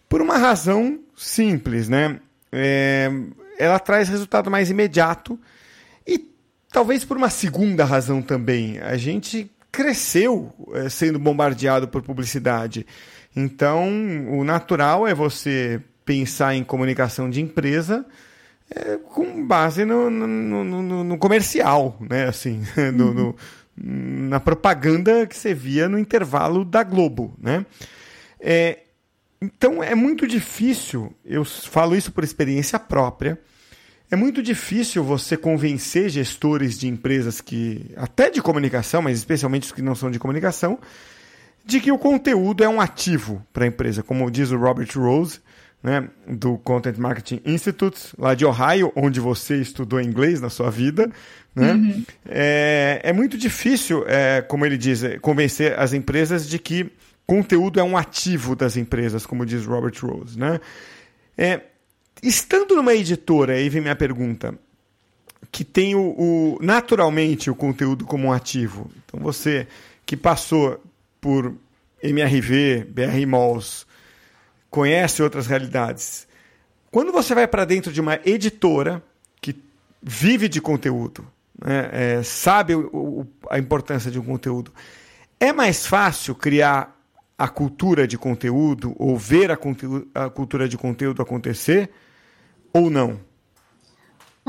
por 0.09 0.21
uma 0.23 0.38
razão 0.38 0.99
simples, 1.16 1.88
né? 1.88 2.18
É, 2.51 3.11
ela 3.59 3.79
traz 3.79 4.09
resultado 4.09 4.51
mais 4.51 4.71
imediato 4.71 5.38
e 6.07 6.27
talvez 6.73 7.05
por 7.05 7.16
uma 7.16 7.29
segunda 7.29 7.85
razão 7.85 8.23
também. 8.23 8.79
A 8.79 8.97
gente 8.97 9.51
cresceu 9.71 10.53
é, 10.73 10.88
sendo 10.88 11.18
bombardeado 11.18 11.87
por 11.87 12.03
publicidade. 12.03 12.87
Então, 13.37 13.88
o 14.31 14.42
natural 14.42 15.07
é 15.07 15.14
você 15.14 15.81
pensar 16.05 16.55
em 16.55 16.64
comunicação 16.64 17.29
de 17.29 17.42
empresa 17.42 18.07
é, 18.74 18.98
com 18.98 19.46
base 19.46 19.85
no, 19.85 20.11
no, 20.11 20.26
no, 20.26 21.04
no, 21.04 21.18
comercial, 21.18 21.96
né? 22.00 22.28
Assim, 22.28 22.62
no, 22.94 23.35
na 23.76 24.40
propaganda 24.40 25.26
que 25.26 25.37
você 25.37 25.54
via 25.54 25.88
no 25.88 25.98
intervalo 25.98 26.64
da 26.64 26.83
Globo, 26.83 27.35
né? 27.40 27.64
É, 28.40 28.81
então 29.40 29.83
é 29.83 29.94
muito 29.94 30.26
difícil, 30.26 31.14
eu 31.24 31.44
falo 31.44 31.94
isso 31.94 32.12
por 32.12 32.24
experiência 32.24 32.78
própria, 32.78 33.38
é 34.11 34.16
muito 34.16 34.42
difícil 34.42 35.04
você 35.04 35.37
convencer 35.37 36.09
gestores 36.09 36.78
de 36.78 36.88
empresas 36.88 37.40
que, 37.40 37.92
até 37.96 38.31
de 38.31 38.40
comunicação, 38.40 39.02
mas 39.02 39.18
especialmente 39.18 39.64
os 39.64 39.72
que 39.72 39.83
não 39.83 39.94
são 39.94 40.11
de 40.11 40.18
comunicação, 40.18 40.78
de 41.64 41.78
que 41.81 41.92
o 41.92 41.98
conteúdo 41.98 42.64
é 42.64 42.68
um 42.68 42.81
ativo 42.81 43.46
para 43.52 43.64
a 43.64 43.68
empresa. 43.68 44.02
Como 44.02 44.31
diz 44.31 44.50
o 44.50 44.57
Robert 44.57 44.88
Rose, 44.96 45.40
né, 45.82 46.08
do 46.26 46.58
Content 46.58 46.96
Marketing 46.96 47.40
Institute, 47.44 47.98
lá 48.18 48.34
de 48.34 48.44
Ohio, 48.44 48.92
onde 48.96 49.20
você 49.20 49.60
estudou 49.60 50.00
inglês 50.00 50.40
na 50.40 50.50
sua 50.50 50.70
vida. 50.70 51.10
Né? 51.54 51.72
Uhum. 51.72 52.04
É, 52.26 53.00
é, 53.04 53.12
muito 53.12 53.38
difícil, 53.38 54.04
é, 54.06 54.42
como 54.42 54.66
ele 54.66 54.76
diz, 54.76 55.02
é, 55.02 55.18
convencer 55.18 55.78
as 55.78 55.92
empresas 55.92 56.48
de 56.48 56.58
que 56.58 56.90
conteúdo 57.26 57.78
é 57.78 57.82
um 57.82 57.96
ativo 57.96 58.56
das 58.56 58.76
empresas, 58.76 59.26
como 59.26 59.46
diz 59.46 59.64
Robert 59.64 59.94
Rose. 60.00 60.38
Né? 60.38 60.60
É, 61.36 61.60
estando 62.22 62.74
numa 62.74 62.94
editora, 62.94 63.54
aí 63.54 63.68
vem 63.68 63.82
minha 63.82 63.96
pergunta, 63.96 64.54
que 65.52 65.64
tem 65.64 65.94
o, 65.94 66.00
o, 66.00 66.58
naturalmente 66.60 67.50
o 67.50 67.54
conteúdo 67.54 68.04
como 68.04 68.28
um 68.28 68.32
ativo. 68.32 68.90
Então 69.04 69.20
você 69.20 69.66
que 70.04 70.16
passou 70.16 70.82
por 71.20 71.54
MRV, 72.02 72.86
BR 72.88 73.26
Malls, 73.26 73.86
conhece 74.70 75.22
outras 75.22 75.46
realidades. 75.46 76.26
Quando 76.90 77.12
você 77.12 77.35
vai 77.35 77.46
para 77.46 77.64
dentro 77.64 77.92
de 77.92 78.00
uma 78.00 78.18
editora 78.24 79.02
que 79.40 79.54
vive 80.02 80.48
de 80.48 80.61
conteúdo, 80.61 81.26
né, 81.62 81.90
é, 81.92 82.22
sabe 82.22 82.74
o, 82.74 82.88
o, 82.92 83.26
a 83.50 83.59
importância 83.59 84.11
de 84.11 84.18
um 84.18 84.24
conteúdo, 84.24 84.72
é 85.38 85.52
mais 85.52 85.87
fácil 85.87 86.35
criar 86.35 86.96
a 87.37 87.48
cultura 87.48 88.07
de 88.07 88.18
conteúdo 88.18 88.94
ou 88.98 89.16
ver 89.16 89.50
a, 89.50 89.59
a 90.14 90.31
cultura 90.31 90.68
de 90.68 90.76
conteúdo 90.76 91.22
acontecer 91.22 91.90
ou 92.72 92.90
não? 92.90 93.20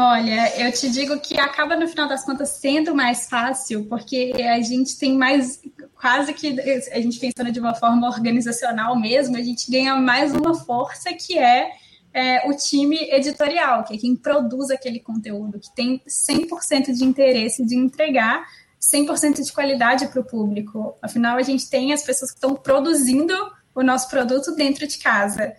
Olha, 0.01 0.57
eu 0.57 0.71
te 0.71 0.89
digo 0.89 1.19
que 1.19 1.37
acaba 1.37 1.75
no 1.75 1.85
final 1.85 2.07
das 2.07 2.23
contas 2.23 2.51
sendo 2.51 2.95
mais 2.95 3.27
fácil, 3.27 3.83
porque 3.83 4.33
a 4.49 4.61
gente 4.61 4.97
tem 4.97 5.13
mais, 5.17 5.59
quase 5.93 6.33
que 6.33 6.57
a 6.93 7.01
gente 7.01 7.19
pensando 7.19 7.51
de 7.51 7.59
uma 7.59 7.75
forma 7.75 8.07
organizacional 8.07 8.97
mesmo, 8.97 9.35
a 9.35 9.41
gente 9.41 9.69
ganha 9.69 9.97
mais 9.97 10.33
uma 10.33 10.55
força 10.55 11.11
que 11.11 11.37
é, 11.37 11.71
é 12.13 12.49
o 12.49 12.55
time 12.55 12.95
editorial, 13.11 13.83
que 13.83 13.95
é 13.95 13.97
quem 13.97 14.15
produz 14.15 14.71
aquele 14.71 15.01
conteúdo, 15.01 15.59
que 15.59 15.75
tem 15.75 16.01
100% 16.07 16.93
de 16.93 17.03
interesse 17.03 17.65
de 17.65 17.75
entregar 17.75 18.47
100% 18.81 19.43
de 19.43 19.51
qualidade 19.51 20.07
para 20.07 20.21
o 20.21 20.23
público. 20.23 20.95
Afinal, 21.01 21.35
a 21.35 21.43
gente 21.43 21.69
tem 21.69 21.91
as 21.91 22.03
pessoas 22.03 22.31
que 22.31 22.37
estão 22.37 22.55
produzindo 22.55 23.33
o 23.75 23.83
nosso 23.83 24.09
produto 24.09 24.55
dentro 24.55 24.87
de 24.87 24.97
casa. 24.97 25.53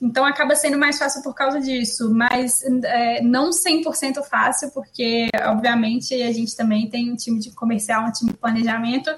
Então 0.00 0.24
acaba 0.24 0.54
sendo 0.56 0.78
mais 0.78 0.98
fácil 0.98 1.22
por 1.22 1.34
causa 1.34 1.60
disso, 1.60 2.12
mas 2.12 2.62
é, 2.84 3.22
não 3.22 3.50
100% 3.50 4.22
fácil, 4.24 4.70
porque 4.70 5.28
obviamente 5.46 6.14
a 6.22 6.32
gente 6.32 6.56
também 6.56 6.88
tem 6.88 7.12
um 7.12 7.16
time 7.16 7.38
de 7.38 7.50
comercial, 7.52 8.06
um 8.06 8.12
time 8.12 8.32
de 8.32 8.36
planejamento, 8.38 9.10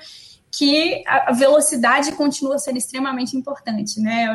que 0.50 1.02
a 1.06 1.32
velocidade 1.32 2.12
continua 2.12 2.58
sendo 2.58 2.78
extremamente 2.78 3.36
importante, 3.36 4.00
né? 4.00 4.26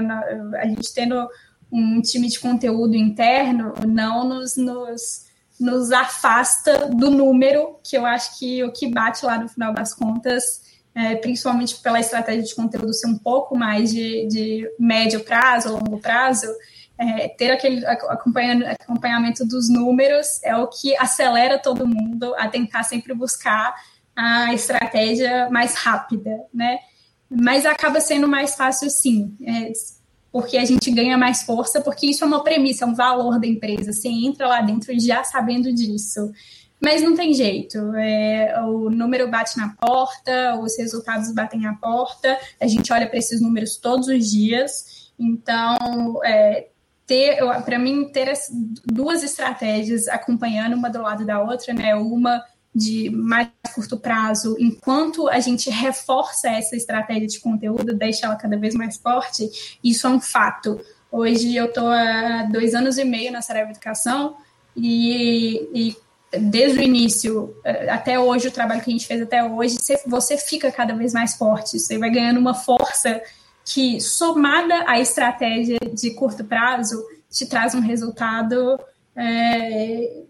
A 0.59 0.67
gente 0.67 0.93
tendo 0.93 1.27
um 1.71 2.01
time 2.01 2.27
de 2.27 2.39
conteúdo 2.39 2.95
interno 2.95 3.73
não 3.87 4.27
nos, 4.27 4.57
nos, 4.57 5.25
nos 5.59 5.91
afasta 5.91 6.89
do 6.89 7.09
número, 7.09 7.79
que 7.83 7.97
eu 7.97 8.05
acho 8.05 8.37
que 8.37 8.63
o 8.63 8.71
que 8.71 8.87
bate 8.87 9.25
lá 9.25 9.39
no 9.39 9.47
final 9.47 9.73
das 9.73 9.93
contas, 9.93 10.61
é, 10.93 11.15
principalmente 11.15 11.79
pela 11.81 11.99
estratégia 11.99 12.43
de 12.43 12.55
conteúdo 12.55 12.93
ser 12.93 13.07
um 13.07 13.17
pouco 13.17 13.57
mais 13.57 13.91
de, 13.91 14.27
de 14.27 14.69
médio 14.77 15.21
prazo, 15.21 15.73
longo 15.73 15.99
prazo, 15.99 16.47
é, 16.97 17.29
ter 17.29 17.51
aquele 17.51 17.83
acompanhamento 17.85 19.45
dos 19.45 19.69
números 19.69 20.41
é 20.43 20.55
o 20.55 20.67
que 20.67 20.95
acelera 20.97 21.57
todo 21.57 21.87
mundo 21.87 22.35
a 22.35 22.47
tentar 22.47 22.83
sempre 22.83 23.13
buscar 23.13 23.73
a 24.15 24.53
estratégia 24.53 25.49
mais 25.49 25.73
rápida, 25.73 26.29
né? 26.53 26.77
Mas 27.29 27.65
acaba 27.65 27.99
sendo 28.01 28.27
mais 28.27 28.55
fácil 28.55 28.89
sim, 28.89 29.35
é, 29.43 29.71
porque 30.31 30.57
a 30.57 30.65
gente 30.65 30.91
ganha 30.91 31.17
mais 31.17 31.43
força, 31.43 31.81
porque 31.81 32.05
isso 32.05 32.23
é 32.23 32.27
uma 32.27 32.43
premissa, 32.43 32.85
é 32.85 32.87
um 32.87 32.93
valor 32.93 33.39
da 33.39 33.47
empresa. 33.47 33.91
Você 33.91 34.07
entra 34.07 34.47
lá 34.47 34.61
dentro 34.61 34.93
já 34.99 35.23
sabendo 35.23 35.73
disso. 35.73 36.31
Mas 36.81 37.01
não 37.01 37.15
tem 37.15 37.33
jeito. 37.33 37.77
É, 37.95 38.59
o 38.63 38.89
número 38.89 39.29
bate 39.29 39.57
na 39.57 39.69
porta, 39.79 40.59
os 40.59 40.77
resultados 40.77 41.31
batem 41.31 41.61
na 41.61 41.75
porta, 41.75 42.37
a 42.59 42.67
gente 42.67 42.91
olha 42.91 43.07
para 43.07 43.19
esses 43.19 43.39
números 43.39 43.77
todos 43.77 44.07
os 44.07 44.31
dias. 44.31 45.11
Então, 45.19 46.19
é, 46.25 46.69
ter, 47.05 47.37
para 47.63 47.77
mim, 47.77 48.09
ter 48.11 48.33
duas 48.85 49.23
estratégias 49.23 50.07
acompanhando 50.07 50.75
uma 50.75 50.89
do 50.89 51.01
lado 51.01 51.25
da 51.25 51.41
outra, 51.41 51.73
né? 51.73 51.93
Uma 51.95 52.43
de 52.73 53.09
mais 53.09 53.49
curto 53.75 53.97
prazo, 53.97 54.55
enquanto 54.57 55.27
a 55.27 55.39
gente 55.41 55.69
reforça 55.69 56.49
essa 56.49 56.75
estratégia 56.75 57.27
de 57.27 57.39
conteúdo, 57.39 57.93
deixa 57.93 58.25
ela 58.25 58.35
cada 58.37 58.57
vez 58.57 58.73
mais 58.73 58.95
forte, 58.95 59.77
isso 59.83 60.07
é 60.07 60.09
um 60.09 60.21
fato. 60.21 60.79
Hoje 61.11 61.53
eu 61.53 61.65
estou 61.65 61.87
há 61.87 62.43
dois 62.43 62.73
anos 62.73 62.97
e 62.97 63.03
meio 63.03 63.31
na 63.31 63.41
Saraiva 63.41 63.71
Educação 63.71 64.37
e, 64.75 65.67
e, 65.73 65.97
desde 66.39 66.79
o 66.79 66.81
início 66.81 67.55
eh, 67.63 67.89
até 67.89 68.19
hoje, 68.19 68.47
o 68.47 68.51
trabalho 68.51 68.81
que 68.81 68.89
a 68.89 68.93
gente 68.93 69.05
fez 69.05 69.21
até 69.21 69.43
hoje, 69.43 69.77
você 70.07 70.37
fica 70.37 70.71
cada 70.71 70.95
vez 70.95 71.13
mais 71.13 71.35
forte, 71.35 71.79
você 71.79 71.97
vai 71.97 72.09
ganhando 72.09 72.39
uma 72.39 72.53
força 72.53 73.21
que, 73.65 73.99
somada 73.99 74.85
à 74.87 74.99
estratégia 74.99 75.77
de 75.93 76.11
curto 76.11 76.43
prazo, 76.43 77.03
te 77.29 77.45
traz 77.45 77.75
um 77.75 77.79
resultado 77.79 78.79
é, 79.15 80.23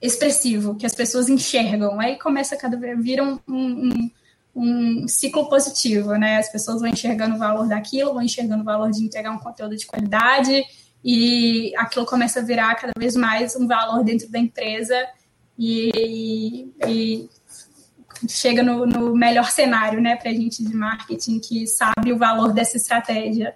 expressivo, 0.00 0.74
que 0.74 0.86
as 0.86 0.94
pessoas 0.94 1.28
enxergam. 1.28 2.00
Aí 2.00 2.18
começa 2.18 2.56
cada 2.56 2.76
vez, 2.76 3.02
vira 3.02 3.22
um, 3.22 3.38
um, 3.48 4.10
um, 4.54 5.08
ciclo 5.08 5.48
positivo, 5.48 6.12
né? 6.16 6.38
As 6.38 6.50
pessoas 6.50 6.80
vão 6.80 6.88
enxergando 6.88 7.36
o 7.36 7.38
valor 7.38 7.68
daquilo, 7.68 8.14
vão 8.14 8.22
enxergando 8.22 8.62
o 8.62 8.66
valor 8.66 8.90
de 8.90 9.02
entregar 9.04 9.30
um 9.30 9.38
conteúdo 9.38 9.76
de 9.76 9.86
qualidade, 9.86 10.64
e 11.04 11.72
aquilo 11.76 12.06
começa 12.06 12.40
a 12.40 12.42
virar 12.42 12.74
cada 12.76 12.92
vez 12.98 13.14
mais 13.14 13.54
um 13.56 13.66
valor 13.66 14.02
dentro 14.02 14.28
da 14.30 14.38
empresa 14.38 14.94
e, 15.58 16.72
e 16.86 17.28
chega 18.28 18.62
no, 18.62 18.86
no, 18.86 19.14
melhor 19.14 19.50
cenário, 19.50 20.00
né, 20.00 20.16
para 20.16 20.30
a 20.30 20.34
gente 20.34 20.64
de 20.64 20.74
marketing 20.74 21.38
que 21.38 21.66
sabe 21.66 22.12
o 22.12 22.18
valor 22.18 22.52
dessa 22.52 22.76
estratégia. 22.76 23.54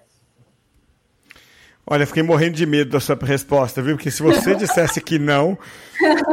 Olha, 1.91 2.05
fiquei 2.05 2.21
morrendo 2.21 2.55
de 2.55 2.67
medo 2.67 2.91
da 2.91 2.99
sua 2.99 3.17
resposta, 3.19 3.81
viu? 3.81 3.95
Porque 3.95 4.11
se 4.11 4.21
você 4.21 4.53
dissesse 4.53 5.01
que 5.01 5.17
não, 5.17 5.57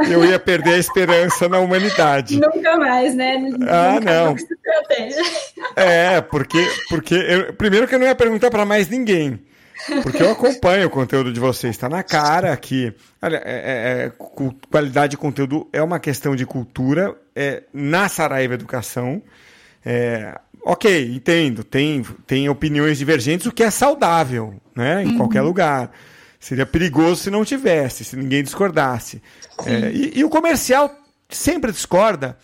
eu 0.06 0.22
ia 0.22 0.38
perder 0.38 0.74
a 0.74 0.78
esperança 0.78 1.48
na 1.48 1.58
humanidade. 1.58 2.38
Nunca 2.38 2.76
mais, 2.76 3.14
né? 3.14 3.36
Ah, 3.66 3.94
Nunca 3.94 4.12
não. 4.12 4.36
É, 5.74 6.20
porque, 6.20 6.62
porque 6.90 7.14
eu, 7.14 7.54
primeiro 7.54 7.88
que 7.88 7.94
eu 7.94 7.98
não 7.98 8.06
ia 8.06 8.14
perguntar 8.14 8.50
para 8.50 8.66
mais 8.66 8.90
ninguém. 8.90 9.40
Porque 10.02 10.22
eu 10.22 10.30
acompanho 10.30 10.86
o 10.86 10.90
conteúdo 10.90 11.32
de 11.32 11.38
vocês, 11.38 11.74
está 11.74 11.88
na 11.88 12.02
cara 12.02 12.52
aqui. 12.52 12.92
Olha, 13.20 13.42
é, 13.44 13.54
é, 13.54 14.06
é 14.06 14.12
qualidade 14.70 15.12
de 15.12 15.16
conteúdo 15.16 15.68
é 15.72 15.82
uma 15.82 16.00
questão 16.00 16.34
de 16.34 16.46
cultura. 16.46 17.14
É, 17.34 17.64
na 17.72 18.08
Saraiva 18.08 18.54
Educação, 18.54 19.22
é, 19.84 20.38
ok, 20.64 21.14
entendo, 21.14 21.62
tem, 21.62 22.02
tem 22.26 22.48
opiniões 22.48 22.98
divergentes, 22.98 23.46
o 23.46 23.52
que 23.52 23.62
é 23.62 23.70
saudável, 23.70 24.54
né? 24.74 25.04
Em 25.04 25.08
uhum. 25.08 25.16
qualquer 25.18 25.42
lugar. 25.42 25.90
Seria 26.40 26.66
perigoso 26.66 27.22
se 27.22 27.30
não 27.30 27.44
tivesse, 27.44 28.04
se 28.04 28.16
ninguém 28.16 28.42
discordasse. 28.42 29.22
É, 29.64 29.90
e, 29.90 30.18
e, 30.18 30.24
o 30.24 30.28
comercial 30.28 30.94
sempre 31.28 31.72
discorda 31.72 32.36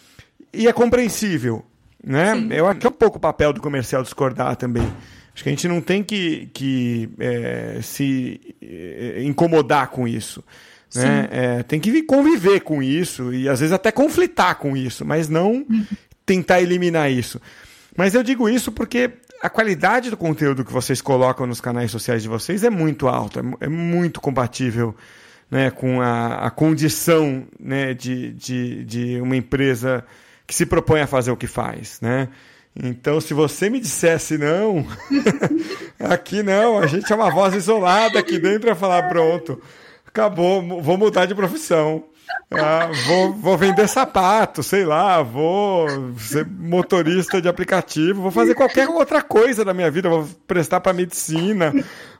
e 0.53 0.67
é 0.67 0.73
compreensível. 0.73 1.65
Né? 2.03 2.33
Eu 2.51 2.67
acho 2.67 2.81
que 2.81 2.87
é 2.87 2.91
um 2.91 2.93
pouco 2.93 3.19
o 3.19 3.21
papel 3.21 3.53
do 3.53 3.61
comercial 3.61 4.03
discordar 4.03 4.57
também. 4.57 4.91
Acho 5.35 5.43
que 5.43 5.49
a 5.49 5.53
gente 5.53 5.69
não 5.69 5.81
tem 5.81 6.03
que, 6.03 6.49
que 6.53 7.09
é, 7.19 7.79
se 7.83 8.41
é, 8.61 9.23
incomodar 9.23 9.89
com 9.89 10.07
isso. 10.07 10.45
Né? 10.95 11.29
É, 11.31 11.63
tem 11.63 11.81
que 11.81 12.03
conviver 12.03 12.61
com 12.61 12.83
isso 12.83 13.33
e 13.33 13.49
às 13.49 13.61
vezes 13.61 13.73
até 13.73 13.91
conflitar 13.91 14.57
com 14.57 14.77
isso, 14.77 15.07
mas 15.07 15.29
não 15.29 15.65
uhum. 15.69 15.87
tentar 16.27 16.61
eliminar 16.61 17.11
isso. 17.11 17.41
Mas 17.97 18.15
eu 18.15 18.23
digo 18.23 18.49
isso 18.49 18.71
porque 18.71 19.11
a 19.43 19.49
qualidade 19.49 20.11
do 20.11 20.17
conteúdo 20.17 20.65
que 20.65 20.73
vocês 20.73 21.01
colocam 21.01 21.47
nos 21.47 21.61
canais 21.63 21.91
sociais 21.91 22.23
de 22.23 22.29
vocês 22.29 22.63
é 22.63 22.71
muito 22.71 23.09
alta, 23.09 23.41
é, 23.41 23.65
é 23.65 23.69
muito 23.69 24.21
compatível 24.21 24.95
né, 25.51 25.71
com 25.71 26.01
a, 26.01 26.47
a 26.47 26.51
condição 26.51 27.47
né, 27.59 27.93
de, 27.95 28.33
de, 28.33 28.85
de 28.85 29.21
uma 29.21 29.37
empresa 29.37 30.05
que 30.47 30.55
se 30.55 30.65
propõe 30.65 31.01
a 31.01 31.07
fazer 31.07 31.31
o 31.31 31.37
que 31.37 31.47
faz. 31.47 32.01
Né? 32.01 32.29
Então, 32.75 33.21
se 33.21 33.35
você 33.35 33.69
me 33.69 33.79
dissesse 33.79 34.39
não, 34.39 34.87
aqui 36.01 36.43
não, 36.43 36.79
a 36.79 36.87
gente 36.87 37.13
é 37.13 37.17
uma 37.17 37.31
voz 37.31 37.55
isolada 37.55 38.19
aqui 38.19 38.39
dentro 38.39 38.71
a 38.71 38.75
falar, 38.75 39.09
pronto, 39.09 39.61
acabou, 40.07 40.81
vou 40.81 40.97
mudar 40.97 41.27
de 41.27 41.35
profissão. 41.35 42.05
Ah, 42.51 42.91
vou, 43.07 43.33
vou 43.33 43.59
vender 43.59 43.89
sapato, 43.89 44.63
sei 44.63 44.85
lá, 44.85 45.23
vou 45.23 45.87
ser 46.19 46.47
motorista 46.47 47.41
de 47.41 47.49
aplicativo, 47.49 48.23
vou 48.23 48.31
fazer 48.31 48.55
qualquer 48.55 48.89
outra 48.89 49.23
coisa 49.23 49.65
da 49.65 49.73
minha 49.73 49.91
vida, 49.91 50.09
vou 50.09 50.29
prestar 50.47 50.81
para 50.81 50.93
medicina, 50.93 51.73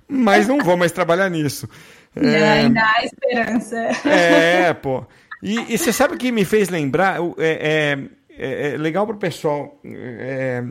mas 0.09 0.49
não 0.49 0.59
vou 0.59 0.77
mais 0.77 0.93
trabalhar 0.93 1.29
nisso. 1.29 1.69
É, 2.15 2.61
ainda 2.61 2.81
há 2.81 3.05
esperança. 3.05 3.77
É, 4.07 4.73
pô. 4.75 5.05
E, 5.43 5.75
e, 5.75 5.79
você 5.79 5.93
sabe 5.93 6.15
o 6.15 6.19
que 6.19 6.31
me 6.31 6.45
fez 6.45 6.69
lembrar? 6.69 7.19
É, 7.39 7.97
é, 7.99 7.99
é 8.45 8.77
legal 8.77 9.07
para 9.07 9.17
o 9.17 9.19
pessoal 9.19 9.81
é, 9.85 10.65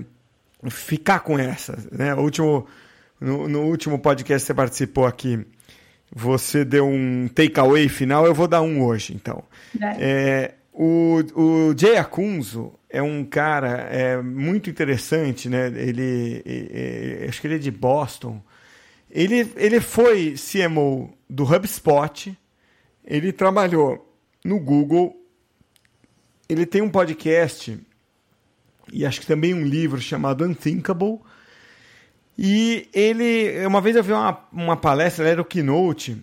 ficar 0.69 1.21
com 1.21 1.37
essa. 1.37 1.77
Né? 1.91 2.13
O 2.13 2.21
último, 2.21 2.67
no, 3.19 3.47
no 3.47 3.61
último 3.63 3.99
podcast 3.99 4.43
que 4.43 4.47
você 4.47 4.53
participou 4.53 5.05
aqui, 5.05 5.45
você 6.13 6.65
deu 6.65 6.85
um 6.85 7.27
takeaway 7.27 7.87
final, 7.87 8.25
eu 8.25 8.33
vou 8.33 8.47
dar 8.47 8.61
um 8.61 8.83
hoje, 8.83 9.13
então. 9.13 9.43
É, 9.99 10.55
o, 10.73 11.19
o 11.35 11.75
Jay 11.77 11.97
Akunzo 11.97 12.73
é 12.89 13.01
um 13.01 13.23
cara 13.23 13.87
é, 13.89 14.21
muito 14.21 14.69
interessante, 14.69 15.47
né? 15.47 15.67
Ele, 15.67 16.41
é, 16.45 17.23
é, 17.23 17.29
acho 17.29 17.39
que 17.39 17.47
ele 17.47 17.55
é 17.55 17.59
de 17.59 17.71
Boston. 17.71 18.41
Ele, 19.09 19.51
ele 19.55 19.79
foi 19.79 20.35
CMO 20.35 21.13
do 21.29 21.43
HubSpot, 21.43 22.37
ele 23.05 23.31
trabalhou 23.31 24.13
no 24.43 24.59
Google, 24.59 25.15
ele 26.51 26.65
tem 26.65 26.81
um 26.81 26.89
podcast 26.89 27.79
e 28.91 29.05
acho 29.05 29.21
que 29.21 29.27
também 29.27 29.53
um 29.53 29.63
livro 29.63 29.99
chamado 30.01 30.43
Unthinkable, 30.43 31.19
e 32.37 32.89
ele, 32.93 33.65
uma 33.65 33.81
vez 33.81 33.95
eu 33.95 34.03
vi 34.03 34.11
uma, 34.11 34.43
uma 34.51 34.77
palestra, 34.77 35.23
ele 35.23 35.31
era 35.31 35.41
o 35.41 35.45
Keynote, 35.45 36.21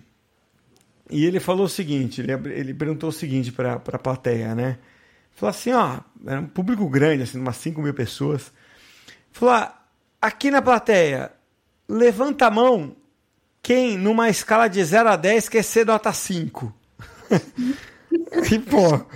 e 1.11 1.25
ele 1.25 1.41
falou 1.41 1.65
o 1.65 1.69
seguinte: 1.69 2.21
ele, 2.21 2.33
ele 2.33 2.75
perguntou 2.75 3.09
o 3.09 3.13
seguinte 3.13 3.51
para 3.53 3.75
a 3.75 3.99
plateia, 3.99 4.55
né? 4.55 4.79
Falou 5.35 5.51
assim: 5.51 5.73
ó, 5.73 6.01
era 6.27 6.41
um 6.41 6.47
público 6.47 6.89
grande, 6.89 7.23
assim, 7.23 7.39
umas 7.39 7.57
5 7.57 7.81
mil 7.81 7.95
pessoas. 7.95 8.53
Falou: 9.33 9.55
ah, 9.55 9.75
aqui 10.21 10.51
na 10.51 10.61
plateia, 10.61 11.33
levanta 11.89 12.47
a 12.47 12.51
mão 12.51 12.95
quem, 13.63 13.97
numa 13.97 14.29
escala 14.29 14.69
de 14.69 14.85
0 14.85 15.09
a 15.09 15.17
10, 15.17 15.49
quer 15.49 15.63
ser 15.63 15.87
nota 15.87 16.13
5. 16.13 16.75
e, 18.51 18.59
pô, 18.59 19.07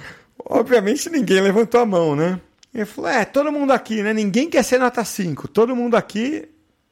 obviamente 0.45 1.11
ninguém 1.11 1.41
levantou 1.41 1.81
a 1.81 1.87
mão, 1.87 2.17
né? 2.17 2.41
Ele 2.75 2.85
falou: 2.85 3.11
é, 3.11 3.25
todo 3.25 3.53
mundo 3.53 3.73
aqui, 3.73 4.03
né? 4.03 4.13
Ninguém 4.13 4.49
quer 4.49 4.63
ser 4.63 4.79
nota 4.79 5.05
5. 5.05 5.49
Todo 5.49 5.77
mundo 5.77 5.97
aqui 5.97 6.49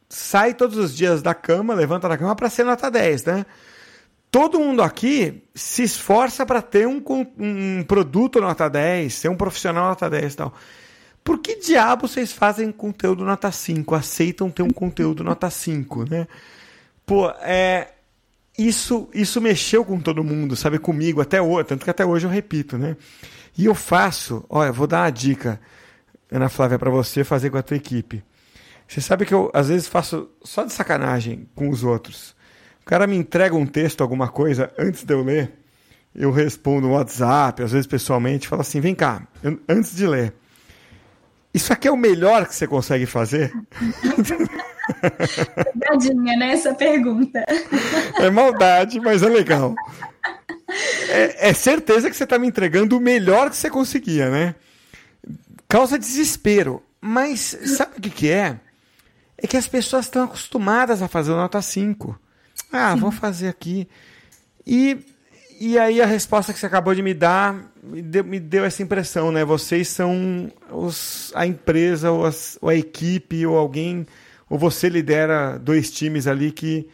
sai 0.09 0.55
todos 0.55 0.77
os 0.77 0.95
dias 0.95 1.23
da 1.23 1.35
cama, 1.35 1.75
levanta 1.75 2.09
da 2.09 2.19
cama 2.19 2.35
para 2.35 2.51
ser 2.51 2.65
nota 2.65 2.91
10, 2.91 3.25
né? 3.25 3.47
Todo 4.31 4.61
mundo 4.61 4.83
aqui 4.83 5.43
se 5.55 5.83
esforça 5.83 6.47
para 6.47 6.63
ter 6.63 6.87
um, 6.87 7.03
um 7.39 7.83
produto 7.83 8.41
nota 8.41 8.69
10, 8.69 9.13
ser 9.13 9.29
um 9.29 9.37
profissional 9.37 9.89
nota 9.89 10.09
10 10.09 10.33
e 10.33 10.37
tal. 10.37 10.55
Por 11.25 11.39
que 11.39 11.57
diabo 11.57 12.07
vocês 12.07 12.33
fazem 12.33 12.71
conteúdo 12.71 13.25
nota 13.25 13.51
5? 13.51 13.95
Aceitam 13.95 14.51
ter 14.51 14.63
um 14.63 14.71
conteúdo 14.71 15.25
nota 15.25 15.51
5, 15.51 16.09
né? 16.09 16.29
Pô, 17.05 17.29
é, 17.41 17.89
isso, 18.57 19.09
isso 19.13 19.41
mexeu 19.41 19.85
com 19.85 19.99
todo 20.01 20.23
mundo, 20.23 20.55
sabe? 20.55 20.79
Comigo, 20.79 21.21
até 21.21 21.43
hoje, 21.43 21.69
tanto 21.69 21.85
que 21.85 21.91
até 21.91 22.05
hoje 22.05 22.27
eu 22.27 22.31
repito, 22.31 22.79
né? 22.79 22.97
E 23.61 23.67
eu 23.67 23.75
faço, 23.75 24.43
olha, 24.49 24.73
vou 24.73 24.87
dar 24.87 25.03
uma 25.03 25.11
dica, 25.11 25.61
Ana 26.33 26.49
Flávia, 26.49 26.79
para 26.79 26.89
você 26.89 27.23
fazer 27.23 27.51
com 27.51 27.59
a 27.59 27.63
tua 27.63 27.77
equipe. 27.77 28.25
Você 28.89 29.03
sabe 29.03 29.27
que 29.27 29.35
eu, 29.35 29.51
às 29.53 29.69
vezes, 29.69 29.87
faço 29.87 30.31
só 30.43 30.65
de 30.65 30.73
sacanagem 30.73 31.47
com 31.55 31.69
os 31.69 31.85
outros. 31.85 32.35
O 32.81 32.87
cara 32.87 33.07
me 33.07 33.15
entrega 33.15 33.55
um 33.55 33.67
texto, 33.67 34.01
alguma 34.01 34.29
coisa, 34.29 34.73
antes 34.79 35.05
de 35.05 35.13
eu 35.13 35.23
ler, 35.23 35.53
eu 36.15 36.31
respondo 36.31 36.87
no 36.87 36.95
WhatsApp, 36.95 37.63
às 37.63 37.73
vezes 37.73 37.87
pessoalmente, 37.87 38.49
falo 38.49 38.63
assim: 38.63 38.81
vem 38.81 38.95
cá, 38.95 39.29
eu, 39.43 39.61
antes 39.69 39.95
de 39.95 40.07
ler, 40.07 40.33
isso 41.53 41.71
aqui 41.71 41.87
é 41.87 41.93
o 41.93 41.99
melhor 41.99 42.47
que 42.47 42.55
você 42.55 42.67
consegue 42.67 43.05
fazer? 43.05 43.53
Pegadinha, 45.79 46.39
né? 46.39 46.53
Essa 46.53 46.75
pergunta. 46.75 47.45
É 48.19 48.31
maldade, 48.31 48.99
mas 49.01 49.23
é 49.23 49.29
legal. 49.29 49.75
É, 51.11 51.51
é 51.51 51.53
certeza 51.53 52.09
que 52.09 52.17
você 52.17 52.25
está 52.25 52.39
me 52.39 52.47
entregando 52.47 52.97
o 52.97 53.01
melhor 53.01 53.51
que 53.51 53.57
você 53.57 53.69
conseguia, 53.69 54.31
né? 54.31 54.55
Causa 55.69 55.99
desespero. 55.99 56.83
Mas 57.01 57.57
sabe 57.77 57.99
o 57.99 58.01
que, 58.01 58.11
que 58.11 58.31
é? 58.31 58.59
É 59.39 59.47
que 59.47 59.57
as 59.57 59.67
pessoas 59.67 60.05
estão 60.05 60.25
acostumadas 60.25 61.03
a 61.03 61.09
fazer 61.09 61.31
nota 61.31 61.61
5. 61.61 62.19
Ah, 62.73 62.93
Sim. 62.95 63.01
vou 63.01 63.11
fazer 63.11 63.49
aqui. 63.49 63.89
E, 64.67 64.99
e 65.59 65.79
aí 65.79 66.01
a 66.01 66.07
resposta 66.07 66.53
que 66.53 66.59
você 66.59 66.67
acabou 66.67 66.95
de 66.95 67.03
me 67.03 67.15
dar 67.15 67.71
me 67.83 68.03
deu, 68.03 68.25
me 68.25 68.39
deu 68.39 68.65
essa 68.65 68.83
impressão, 68.83 69.33
né? 69.33 69.45
Vocês 69.45 69.89
são 69.89 70.53
os, 70.71 71.33
a 71.35 71.47
empresa 71.47 72.11
ou, 72.11 72.25
as, 72.25 72.59
ou 72.61 72.69
a 72.69 72.75
equipe 72.75 73.47
ou 73.47 73.57
alguém, 73.57 74.07
ou 74.49 74.59
você 74.59 74.89
lidera 74.89 75.59
dois 75.59 75.91
times 75.91 76.27
ali 76.27 76.53
que 76.53 76.89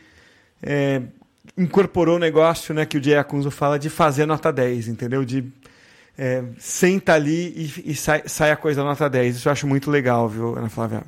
é, 0.62 1.02
incorporou 1.56 2.16
o 2.16 2.18
negócio, 2.18 2.74
né? 2.74 2.84
Que 2.84 2.98
o 2.98 3.02
Jay 3.02 3.16
Acunzo 3.16 3.50
fala 3.50 3.78
de 3.78 3.88
fazer 3.88 4.26
nota 4.26 4.52
10, 4.52 4.88
entendeu? 4.88 5.24
De 5.24 5.44
é, 6.18 6.42
senta 6.58 7.14
ali 7.14 7.72
e, 7.76 7.90
e 7.90 7.94
sai, 7.94 8.22
sai, 8.26 8.50
a 8.50 8.56
coisa 8.56 8.82
nota 8.82 9.08
10. 9.08 9.36
Isso 9.36 9.48
eu 9.48 9.52
acho 9.52 9.66
muito 9.66 9.90
legal, 9.90 10.28
viu, 10.28 10.56
Ana 10.56 10.68
Flávia? 10.68 11.02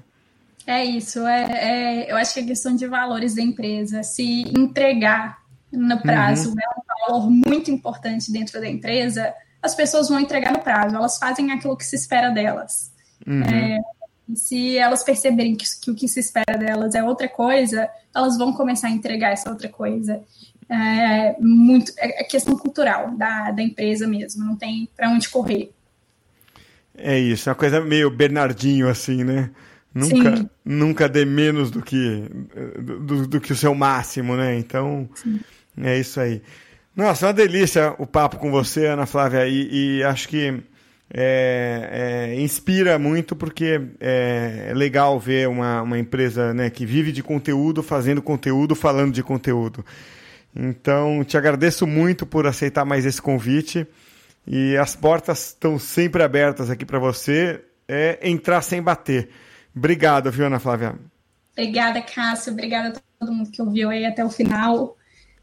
É 0.66 0.84
isso, 0.84 1.26
é, 1.26 2.04
é, 2.06 2.12
eu 2.12 2.16
acho 2.16 2.34
que 2.34 2.40
é 2.40 2.42
questão 2.44 2.76
de 2.76 2.86
valores 2.86 3.34
da 3.34 3.40
empresa. 3.40 4.02
Se 4.02 4.42
entregar 4.54 5.38
no 5.72 5.98
prazo 6.00 6.50
uhum. 6.50 6.56
é 6.60 6.78
um 6.78 7.08
valor 7.08 7.30
muito 7.30 7.70
importante 7.70 8.30
dentro 8.30 8.60
da 8.60 8.68
empresa, 8.68 9.32
as 9.62 9.74
pessoas 9.74 10.08
vão 10.10 10.20
entregar 10.20 10.52
no 10.52 10.60
prazo, 10.60 10.94
elas 10.94 11.18
fazem 11.18 11.52
aquilo 11.52 11.76
que 11.76 11.86
se 11.86 11.96
espera 11.96 12.30
delas. 12.30 12.92
Uhum. 13.26 13.42
É, 13.42 13.78
se 14.34 14.76
elas 14.76 15.02
perceberem 15.02 15.54
que, 15.54 15.64
que, 15.80 15.90
o 15.90 15.94
que 15.94 16.08
se 16.08 16.20
espera 16.20 16.58
delas 16.58 16.94
é 16.94 17.02
outra 17.02 17.28
coisa, 17.28 17.88
elas 18.14 18.36
vão 18.36 18.52
começar 18.52 18.88
a 18.88 18.90
entregar 18.90 19.32
essa 19.32 19.50
outra 19.50 19.68
coisa. 19.68 20.22
É, 20.68 21.36
muito, 21.40 21.92
é, 21.96 22.20
é 22.20 22.24
questão 22.24 22.56
cultural 22.56 23.16
da, 23.16 23.50
da 23.50 23.62
empresa 23.62 24.06
mesmo, 24.06 24.44
não 24.44 24.56
tem 24.56 24.88
para 24.94 25.08
onde 25.08 25.28
correr. 25.28 25.70
É 26.94 27.18
isso, 27.18 27.48
é 27.48 27.52
uma 27.52 27.56
coisa 27.56 27.80
meio 27.80 28.10
Bernardinho 28.10 28.88
assim, 28.88 29.24
né? 29.24 29.50
Nunca, 29.94 30.50
nunca 30.64 31.08
dê 31.08 31.24
menos 31.24 31.70
do 31.70 31.80
que, 31.80 32.24
do, 33.00 33.26
do, 33.26 33.40
que 33.40 33.52
o 33.52 33.56
seu 33.56 33.74
máximo, 33.74 34.36
né? 34.36 34.58
Então, 34.58 35.08
Sim. 35.14 35.40
é 35.78 35.98
isso 35.98 36.20
aí. 36.20 36.42
Nossa, 36.94 37.26
uma 37.26 37.32
delícia 37.32 37.94
o 37.98 38.06
papo 38.06 38.36
com 38.36 38.50
você, 38.50 38.86
Ana 38.86 39.06
Flávia, 39.06 39.46
e, 39.46 39.98
e 39.98 40.04
acho 40.04 40.28
que 40.28 40.62
é, 41.12 42.34
é, 42.36 42.40
inspira 42.40 42.98
muito 42.98 43.34
porque 43.34 43.80
é, 43.98 44.68
é, 44.70 44.74
legal 44.74 45.18
ver 45.18 45.48
uma, 45.48 45.82
uma 45.82 45.98
empresa 45.98 46.52
né, 46.52 46.68
que 46.68 46.84
vive 46.84 47.12
de 47.12 47.22
conteúdo, 47.22 47.82
fazendo 47.82 48.20
conteúdo, 48.20 48.74
falando 48.74 49.12
de 49.12 49.22
conteúdo. 49.22 49.84
Então, 50.54 51.24
te 51.24 51.36
agradeço 51.36 51.86
muito 51.86 52.26
por 52.26 52.46
aceitar 52.46 52.84
mais 52.84 53.06
esse 53.06 53.22
convite 53.22 53.86
e 54.46 54.76
as 54.76 54.94
portas 54.96 55.48
estão 55.48 55.78
sempre 55.78 56.22
abertas 56.22 56.70
aqui 56.70 56.84
para 56.84 56.98
você. 56.98 57.62
É 57.86 58.18
entrar 58.28 58.60
sem 58.60 58.82
bater. 58.82 59.30
Obrigado, 59.74 60.30
viu, 60.30 60.46
Ana 60.46 60.58
Flávia? 60.58 60.94
Obrigada, 61.52 62.02
Cássio. 62.02 62.52
Obrigada 62.52 62.88
a 62.88 63.00
todo 63.18 63.32
mundo 63.32 63.50
que 63.50 63.62
ouviu 63.62 63.88
aí 63.88 64.04
até 64.04 64.24
o 64.24 64.30
final. 64.30 64.96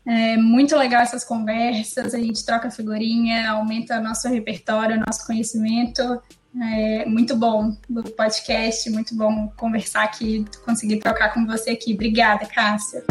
É 0.08 0.38
muito 0.38 0.76
legal 0.78 1.02
essas 1.02 1.24
conversas, 1.24 2.14
a 2.14 2.20
gente 2.20 2.46
troca 2.46 2.70
figurinha, 2.70 3.52
aumenta 3.52 4.00
nosso 4.00 4.28
repertório, 4.28 5.02
nosso 5.06 5.26
conhecimento. 5.26 6.22
É 6.62 7.06
muito 7.06 7.36
bom 7.36 7.76
do 7.90 8.04
podcast, 8.12 8.90
muito 8.90 9.16
bom 9.16 9.52
conversar 9.58 10.04
aqui, 10.04 10.46
conseguir 10.64 11.00
trocar 11.00 11.34
com 11.34 11.46
você 11.46 11.72
aqui. 11.72 11.94
Obrigada, 11.94 12.46
Cássia. 12.46 13.04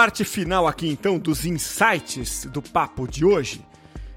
Parte 0.00 0.24
final 0.24 0.66
aqui 0.66 0.88
então 0.88 1.18
dos 1.18 1.44
insights 1.44 2.46
do 2.46 2.62
papo 2.62 3.06
de 3.06 3.22
hoje, 3.22 3.60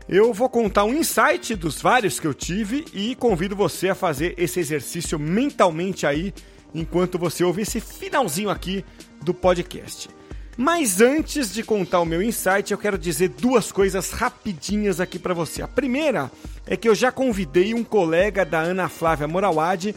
eu 0.08 0.34
vou 0.34 0.48
contar 0.48 0.86
um 0.86 0.94
insight 0.94 1.56
dos 1.56 1.82
vários 1.82 2.22
que 2.22 2.26
eu 2.26 2.34
tive 2.34 2.86
e 2.94 3.14
convido 3.16 3.54
você 3.54 3.90
a 3.90 3.96
fazer 3.96 4.34
esse 4.38 4.62
exercício 4.62 5.20
mentalmente 5.20 6.08
aí 6.08 6.34
enquanto 6.74 7.20
você 7.20 7.44
ouve 7.44 7.64
esse 7.64 7.82
finalzinho 7.82 8.50
aqui 8.50 8.86
do 9.22 9.34
podcast. 9.34 10.10
Mas 10.56 11.02
antes 11.02 11.54
de 11.54 11.62
contar 11.64 12.00
o 12.00 12.06
meu 12.06 12.24
insight, 12.24 12.72
eu 12.72 12.78
quero 12.78 12.98
dizer 12.98 13.28
duas 13.28 13.70
coisas 13.70 14.12
rapidinhas 14.12 15.02
aqui 15.02 15.20
para 15.20 15.34
você. 15.34 15.62
A 15.62 15.68
primeira 15.68 16.32
é 16.66 16.78
que 16.78 16.88
eu 16.88 16.96
já 16.96 17.12
convidei 17.12 17.74
um 17.74 17.84
colega 17.84 18.46
da 18.46 18.62
Ana 18.62 18.88
Flávia 18.88 19.28
Morawad 19.28 19.94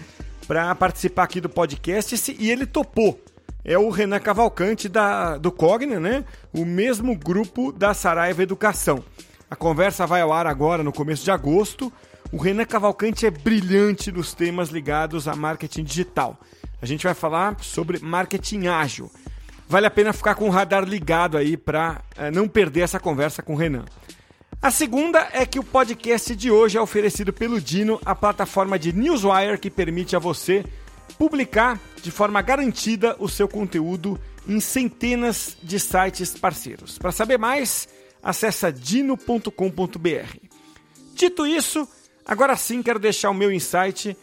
para 0.49 0.75
participar 0.75 1.23
aqui 1.23 1.41
do 1.41 1.49
podcast 1.49 2.37
e 2.41 2.51
ele 2.51 2.67
topou 2.67 3.21
é 3.67 3.77
o 3.77 3.91
Renan 3.91 4.21
Cavalcante 4.21 4.89
da, 4.89 5.37
do 5.37 5.51
Cogna, 5.51 5.99
né? 5.99 6.25
O 6.53 6.65
mesmo 6.65 7.17
grupo 7.17 7.73
da 7.73 7.93
Saraiva 7.93 8.41
Educação. 8.41 9.03
A 9.51 9.57
conversa 9.57 10.07
vai 10.07 10.21
ao 10.21 10.33
ar 10.33 10.47
agora 10.47 10.85
no 10.85 10.93
começo 10.93 11.25
de 11.25 11.33
agosto. 11.33 11.93
O 12.31 12.37
Renan 12.37 12.65
Cavalcante 12.65 13.27
é 13.27 13.31
brilhante 13.31 14.13
nos 14.13 14.33
temas 14.33 14.69
ligados 14.69 15.27
a 15.27 15.35
marketing 15.35 15.83
digital. 15.83 16.39
A 16.81 16.87
gente 16.87 17.03
vai 17.03 17.13
falar 17.13 17.57
sobre 17.61 17.99
marketing 17.99 18.69
ágil. 18.69 19.11
Vale 19.69 19.87
a 19.87 19.91
pena 19.91 20.13
ficar 20.13 20.37
com 20.37 20.47
o 20.47 20.51
radar 20.51 20.85
ligado 20.85 21.37
aí 21.37 21.57
para 21.57 22.03
é, 22.17 22.31
não 22.31 22.47
perder 22.47 22.83
essa 22.83 23.01
conversa 23.01 23.43
com 23.43 23.55
o 23.55 23.57
Renan. 23.57 23.85
A 24.63 24.71
segunda 24.71 25.27
é 25.33 25.45
que 25.45 25.59
o 25.59 25.65
podcast 25.65 26.37
de 26.37 26.53
hoje 26.53 26.79
é 26.79 26.81
oferecido 26.81 27.33
pelo 27.33 27.61
Dino, 27.61 28.01
a 28.05 28.15
plataforma 28.15 28.79
de 28.79 28.93
Newswire 28.93 29.59
que 29.59 29.71
permite 29.71 30.15
a 30.15 30.21
você 30.21 30.65
publicar 31.19 31.81
de 32.03 32.11
forma 32.11 32.41
garantida 32.43 33.17
o 33.19 33.29
seu 33.29 33.49
conteúdo 33.49 34.21
em 34.49 34.61
centenas 34.61 35.57
de 35.63 35.79
sites 35.81 36.39
parceiros. 36.39 36.99
Para 36.99 37.13
saber 37.13 37.39
mais, 37.39 37.89
acessa 38.23 38.73
dino.com.br. 38.73 40.37
Dito 41.15 41.47
isso, 41.47 41.89
agora 42.25 42.57
sim 42.57 42.83
quero 42.83 42.99
deixar 42.99 43.31
o 43.31 43.35
meu 43.35 43.51
insight 43.51 44.17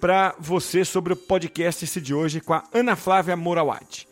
para 0.00 0.34
você 0.38 0.84
sobre 0.84 1.12
o 1.12 1.16
podcast 1.16 1.84
esse 1.84 2.00
de 2.00 2.14
hoje 2.14 2.40
com 2.40 2.54
a 2.54 2.64
Ana 2.72 2.96
Flávia 2.96 3.36
Morawad. 3.36 4.06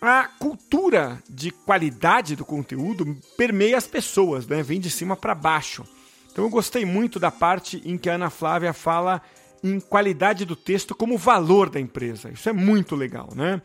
A 0.00 0.24
cultura 0.38 1.22
de 1.28 1.50
qualidade 1.50 2.34
do 2.34 2.44
conteúdo 2.44 3.18
permeia 3.36 3.76
as 3.76 3.86
pessoas, 3.86 4.46
né? 4.46 4.62
vem 4.62 4.80
de 4.80 4.88
cima 4.88 5.14
para 5.14 5.34
baixo. 5.34 5.84
Então 6.32 6.44
eu 6.44 6.50
gostei 6.50 6.84
muito 6.86 7.18
da 7.18 7.30
parte 7.30 7.82
em 7.84 7.98
que 7.98 8.08
a 8.08 8.14
Ana 8.14 8.30
Flávia 8.30 8.72
fala 8.72 9.20
em 9.62 9.80
qualidade 9.80 10.44
do 10.44 10.56
texto 10.56 10.94
como 10.94 11.18
valor 11.18 11.68
da 11.68 11.80
empresa. 11.80 12.30
Isso 12.30 12.48
é 12.48 12.52
muito 12.52 12.94
legal, 12.94 13.28
né? 13.34 13.60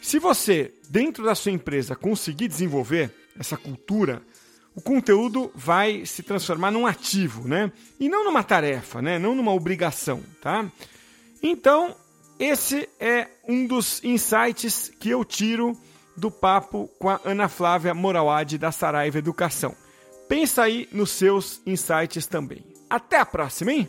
Se 0.00 0.18
você, 0.18 0.72
dentro 0.88 1.24
da 1.24 1.34
sua 1.34 1.52
empresa, 1.52 1.96
conseguir 1.96 2.48
desenvolver 2.48 3.12
essa 3.38 3.56
cultura, 3.56 4.22
o 4.74 4.80
conteúdo 4.80 5.50
vai 5.54 6.06
se 6.06 6.22
transformar 6.22 6.70
num 6.70 6.86
ativo, 6.86 7.48
né? 7.48 7.72
E 7.98 8.08
não 8.08 8.24
numa 8.24 8.42
tarefa, 8.42 9.02
né? 9.02 9.18
Não 9.18 9.34
numa 9.34 9.52
obrigação, 9.52 10.22
tá? 10.40 10.70
Então, 11.42 11.96
esse 12.38 12.88
é 13.00 13.28
um 13.46 13.66
dos 13.66 14.02
insights 14.04 14.92
que 15.00 15.10
eu 15.10 15.24
tiro 15.24 15.76
do 16.16 16.30
papo 16.30 16.88
com 16.98 17.08
a 17.08 17.20
Ana 17.24 17.48
Flávia 17.48 17.94
Morauad 17.94 18.56
da 18.58 18.70
Saraiva 18.70 19.18
Educação. 19.18 19.74
Pensa 20.28 20.62
aí 20.62 20.88
nos 20.92 21.10
seus 21.10 21.60
insights 21.66 22.26
também. 22.26 22.64
Até 22.88 23.18
a 23.18 23.26
próxima, 23.26 23.72
hein? 23.72 23.88